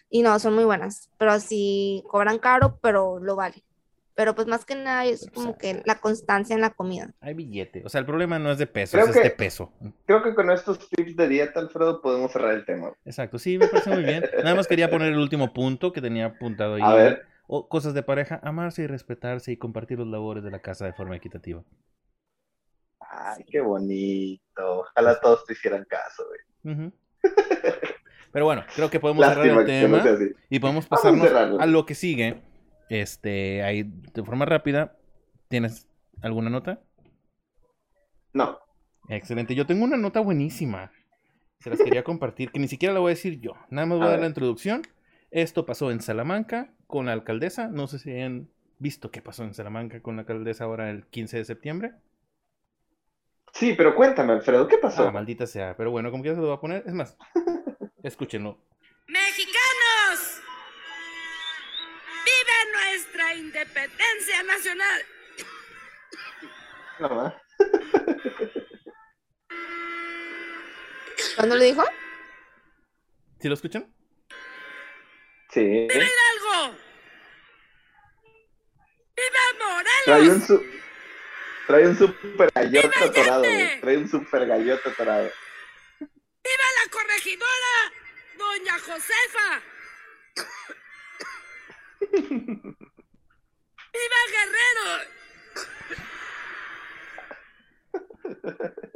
[0.07, 3.63] Y no, son muy buenas, pero sí cobran caro, pero lo vale.
[4.19, 6.71] Pero pues más que nada es Pero, como o sea, que la constancia en la
[6.71, 7.13] comida.
[7.21, 7.83] Hay billete.
[7.85, 9.71] O sea, el problema no es de peso, Creo es que- de peso.
[10.05, 12.91] Creo que con estos tips de dieta, Alfredo, podemos cerrar el tema.
[13.05, 14.25] Exacto, sí, me parece muy bien.
[14.43, 16.81] Nada más quería poner el último punto que tenía apuntado ahí.
[16.83, 17.25] A ver.
[17.47, 20.91] O cosas de pareja, amarse y respetarse y compartir los labores de la casa de
[20.91, 21.63] forma equitativa.
[22.99, 24.79] Ay, qué bonito.
[24.81, 26.91] Ojalá todos te hicieran caso, güey.
[28.33, 30.03] Pero bueno, creo que podemos cerrar el no tema
[30.49, 32.41] y podemos a pasarnos a lo que sigue.
[32.89, 34.97] Este, ahí de forma rápida.
[35.47, 35.87] ¿Tienes
[36.21, 36.81] alguna nota?
[38.33, 38.59] No.
[39.07, 39.55] Excelente.
[39.55, 40.91] Yo tengo una nota buenísima.
[41.59, 43.53] Se las quería compartir, que ni siquiera la voy a decir yo.
[43.69, 44.81] Nada más voy a A dar la introducción.
[45.31, 47.67] Esto pasó en Salamanca con la alcaldesa.
[47.67, 51.37] No sé si han visto qué pasó en Salamanca con la alcaldesa ahora el 15
[51.37, 51.91] de septiembre.
[53.53, 55.07] Sí, pero cuéntame, Alfredo, ¿qué pasó?
[55.07, 55.75] Ah, maldita sea.
[55.75, 56.83] Pero bueno, como que se lo voy a poner.
[56.85, 57.17] Es más,
[58.03, 58.57] escúchenlo.
[59.07, 59.58] ¡Mexicanos!
[62.99, 65.05] Nuestra independencia nacional!
[66.99, 67.33] No, ¿eh?
[71.37, 71.85] ¿Cuándo le dijo?
[73.39, 73.95] ¿Sí lo escuchan?
[75.51, 75.61] Sí.
[75.61, 76.75] ¡Hidalgo!
[79.15, 80.47] ¡Viva Trae un, Morelos!
[80.47, 80.65] su...
[81.67, 83.43] Trae un super gallote ¡Viva atorado.
[83.79, 85.31] Trae un super gallote atorado.
[85.99, 87.93] ¡Viva la corregidora!
[88.37, 89.61] ¡Doña Josefa!
[93.99, 94.87] ¡Viva Guerrero!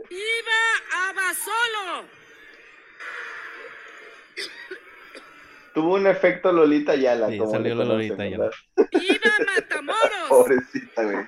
[0.09, 0.61] ¡Viva
[1.09, 2.07] Abasolo!
[5.73, 7.29] Tuvo un efecto Lolita Yala.
[7.29, 8.15] Sí, como salió la Lolita.
[8.15, 8.51] ¿verdad?
[8.91, 10.01] ¡Viva Matamoros!
[10.29, 11.27] Pobrecita, güey.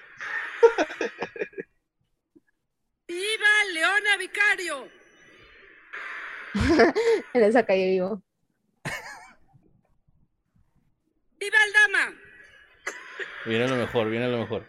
[3.08, 4.88] ¡Viva Leona Vicario!
[7.34, 8.22] En esa calle vivo.
[11.38, 12.25] ¡Viva Aldama!
[13.46, 14.64] Viene lo mejor, viene lo mejor.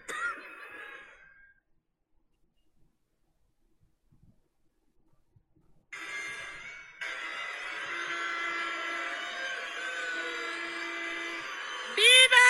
[11.97, 12.45] ¡Viva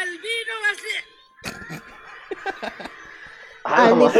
[0.00, 1.02] Albino García!
[3.64, 4.10] Ah, como,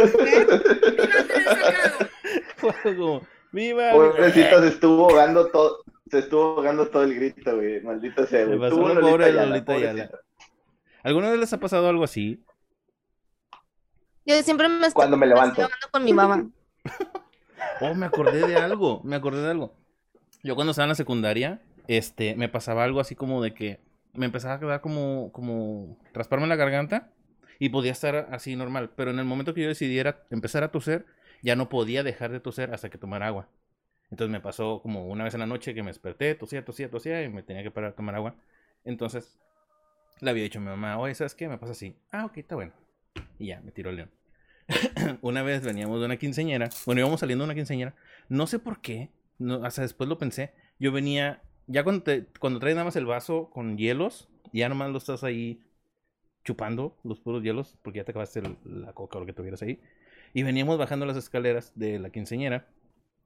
[3.51, 3.91] ¡Viva!
[3.91, 5.83] Pobrecita, se estuvo ahogando todo.
[6.09, 7.81] Se estuvo ahogando todo el grito, güey.
[7.81, 8.69] Maldita sea, Le güey.
[8.69, 10.09] pasó lo pobre Lolita.
[11.03, 12.43] ¿Alguna vez les ha pasado algo así?
[14.25, 15.61] Yo siempre me estoy, Cuando me levanto.
[15.61, 16.49] hablando con mi mamá.
[17.81, 19.73] Oh, me acordé de algo, me acordé de algo.
[20.43, 23.79] Yo cuando estaba en la secundaria, este, me pasaba algo así como de que
[24.13, 27.09] me empezaba a quedar como, como rasparme la garganta
[27.59, 31.05] y podía estar así normal, pero en el momento que yo decidiera empezar a toser,
[31.41, 33.47] ya no podía dejar de toser hasta que tomara agua.
[34.11, 37.23] Entonces me pasó como una vez en la noche que me desperté, tosía, tosía, tosía
[37.23, 38.35] y me tenía que parar a tomar agua.
[38.85, 39.39] Entonces
[40.19, 41.47] le había dicho a mi mamá, oye, ¿sabes qué?
[41.47, 41.95] Me pasa así.
[42.11, 42.73] Ah, ok, está bueno.
[43.39, 44.11] Y ya, me tiró el león.
[45.21, 47.95] una vez veníamos de una quinceñera, bueno, íbamos saliendo de una quinceñera,
[48.29, 49.09] no sé por qué,
[49.39, 52.03] no, hasta después lo pensé, yo venía, ya cuando,
[52.39, 55.61] cuando traes nada más el vaso con hielos, ya nomás lo estás ahí
[56.43, 59.79] chupando los puros hielos, porque ya te acabaste la coca o lo que tuvieras ahí,
[60.33, 62.67] y veníamos bajando las escaleras de la quinceñera,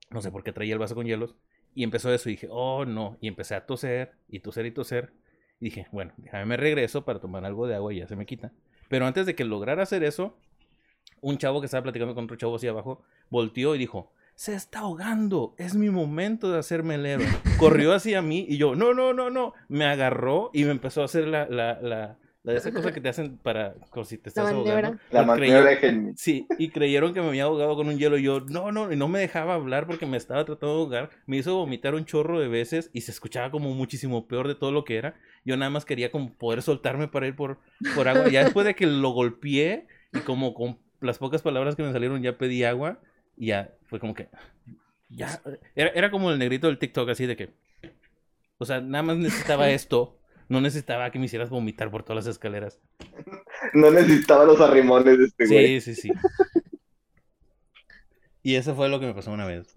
[0.09, 1.35] no sé por qué traía el vaso con hielos,
[1.75, 5.13] y empezó eso, y dije, oh no, y empecé a toser, y toser y toser,
[5.60, 8.51] dije, bueno, déjame me regreso para tomar algo de agua y ya se me quita.
[8.89, 10.38] Pero antes de que lograra hacer eso,
[11.22, 14.80] un chavo que estaba platicando con otro chavo así abajo, volteó y dijo, se está
[14.80, 17.28] ahogando, es mi momento de hacerme el héroe.
[17.58, 21.05] Corrió hacia mí y yo, no, no, no, no, me agarró y me empezó a
[21.05, 24.29] hacer la, la, la, la de esa cosa que te hacen para, como si te
[24.29, 24.89] estás maniobra.
[24.89, 24.99] ahogando.
[25.09, 26.15] La Y maniobra de Genmi.
[26.15, 28.95] Sí, y creyeron que me había ahogado con un hielo y yo, no, no, y
[28.95, 31.09] no me dejaba hablar porque me estaba tratando de ahogar.
[31.27, 34.71] Me hizo vomitar un chorro de veces y se escuchaba como muchísimo peor de todo
[34.71, 35.15] lo que era.
[35.45, 37.59] Yo nada más quería como poder soltarme para ir por,
[37.95, 38.29] por agua.
[38.29, 42.21] Ya después de que lo golpeé y como con las pocas palabras que me salieron
[42.23, 42.99] ya pedí agua
[43.35, 44.29] y ya fue como que,
[45.09, 45.41] ya,
[45.75, 47.53] era, era como el negrito del TikTok así de que,
[48.57, 50.17] o sea, nada más necesitaba esto.
[50.50, 52.80] No necesitaba que me hicieras vomitar por todas las escaleras.
[53.74, 55.82] No necesitaba los arrimones de este güey.
[55.82, 56.12] Sí, sí, sí.
[58.43, 59.76] Y eso fue lo que me pasó una vez.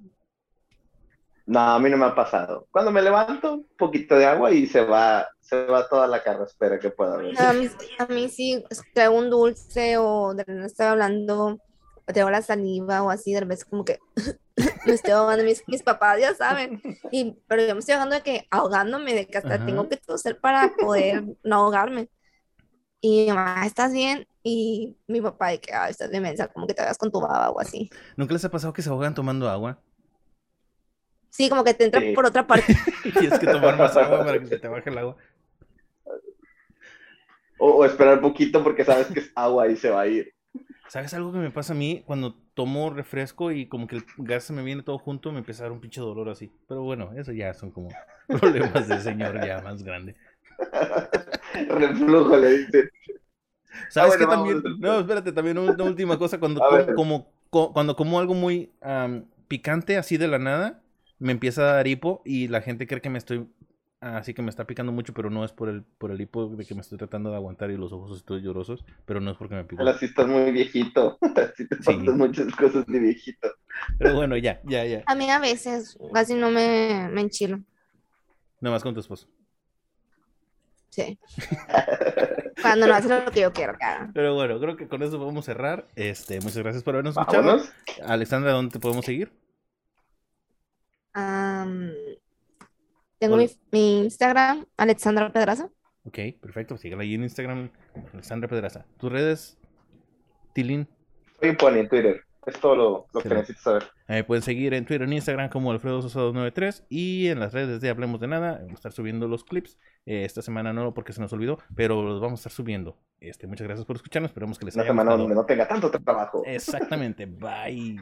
[1.46, 2.68] No, a mí no me ha pasado.
[2.70, 6.78] Cuando me levanto, un poquito de agua y se va, se va toda la carraspera
[6.78, 7.40] que pueda haber.
[7.40, 7.68] A mí,
[7.98, 11.58] a mí sí, es- traigo un dulce o de repente estoy hablando,
[12.06, 13.98] o traigo la saliva o así, de repente como que
[14.86, 16.80] me estoy ahogando, mis, mis papás ya saben,
[17.10, 19.66] y, pero yo me estoy ahogando de que ahogándome, de que hasta Ajá.
[19.66, 22.08] tengo que toser para poder no ahogarme.
[23.02, 24.26] Y mi mamá, ¿estás bien?
[24.42, 27.50] Y mi papá de que, ah, estás demencia, como que te veas con tu baba
[27.50, 27.88] o así.
[28.16, 29.78] ¿Nunca les ha pasado que se ahogan tomando agua?
[31.30, 32.12] Sí, como que te entra Sí.
[32.14, 32.74] por otra parte.
[33.04, 35.16] Y tienes que tomar más agua para que se te baje el agua.
[37.58, 40.34] O, o esperar un poquito porque sabes que es agua y se va a ir.
[40.90, 44.44] ¿Sabes algo que me pasa a mí cuando tomo refresco y como que el gas
[44.44, 45.30] se me viene todo junto?
[45.32, 46.52] Me empieza a dar un pinche dolor así.
[46.68, 47.96] Pero bueno, eso ya son como
[48.30, 50.16] problemas de señor ya más grande.
[51.80, 52.90] Reflujo, le dicen.
[53.88, 54.62] ¿Sabes Ah, bueno, vamos también?
[54.78, 56.38] No, espérate, también una última cosa.
[56.38, 58.70] Cuando, como, como- co- cuando como algo muy
[59.48, 60.82] picante así de la nada,
[61.18, 63.46] me empieza a dar hipo y la gente cree que me estoy...
[64.00, 66.64] Así que me está picando mucho, pero no es por el, por el hipo de
[66.64, 69.54] que me estoy tratando de aguantar y los ojos estoy llorosos, pero no es porque
[69.56, 69.86] me picó.
[69.86, 71.18] Así estás muy viejito.
[71.36, 71.82] Así te Sí.
[71.84, 73.48] pasan muchas cosas de viejito.
[73.98, 75.02] Pero bueno, ya, ya, ya.
[75.06, 77.60] A mí a veces casi no me, me enchilo.
[78.60, 79.28] Nada más con tu esposo.
[80.88, 81.18] Sí.
[82.62, 84.10] Cuando no hace lo que yo quiero haga.
[84.14, 85.86] Pero bueno, creo que con eso podemos cerrar.
[85.94, 87.60] Este, muchas gracias por habernos escuchado.
[88.06, 89.30] Alexandra, ¿dónde te podemos seguir?
[91.12, 91.90] Am,
[93.20, 95.68] tengo mi, mi Instagram, Alexandra Pedraza.
[96.04, 96.76] Ok, perfecto.
[96.76, 97.70] Síguela ahí en Instagram,
[98.12, 98.86] Alexandra Pedraza.
[98.98, 99.58] ¿Tus redes?
[100.54, 100.88] Tilín.
[101.38, 102.24] Soy un pony en Twitter.
[102.46, 103.84] Es todo lo, lo que necesitas saber.
[104.08, 107.82] Me pueden seguir en Twitter, en Instagram como Alfredo Sosa 293 y en las redes
[107.82, 108.54] de Hablemos de Nada.
[108.54, 109.78] Vamos a estar subiendo los clips.
[110.06, 112.96] Eh, esta semana no porque se nos olvidó, pero los vamos a estar subiendo.
[113.20, 114.30] Este, muchas gracias por escucharnos.
[114.30, 115.22] Esperamos que les Una haya semana gustado.
[115.28, 116.42] donde no tenga tanto trabajo.
[116.46, 117.26] Exactamente.
[117.26, 117.98] Bye.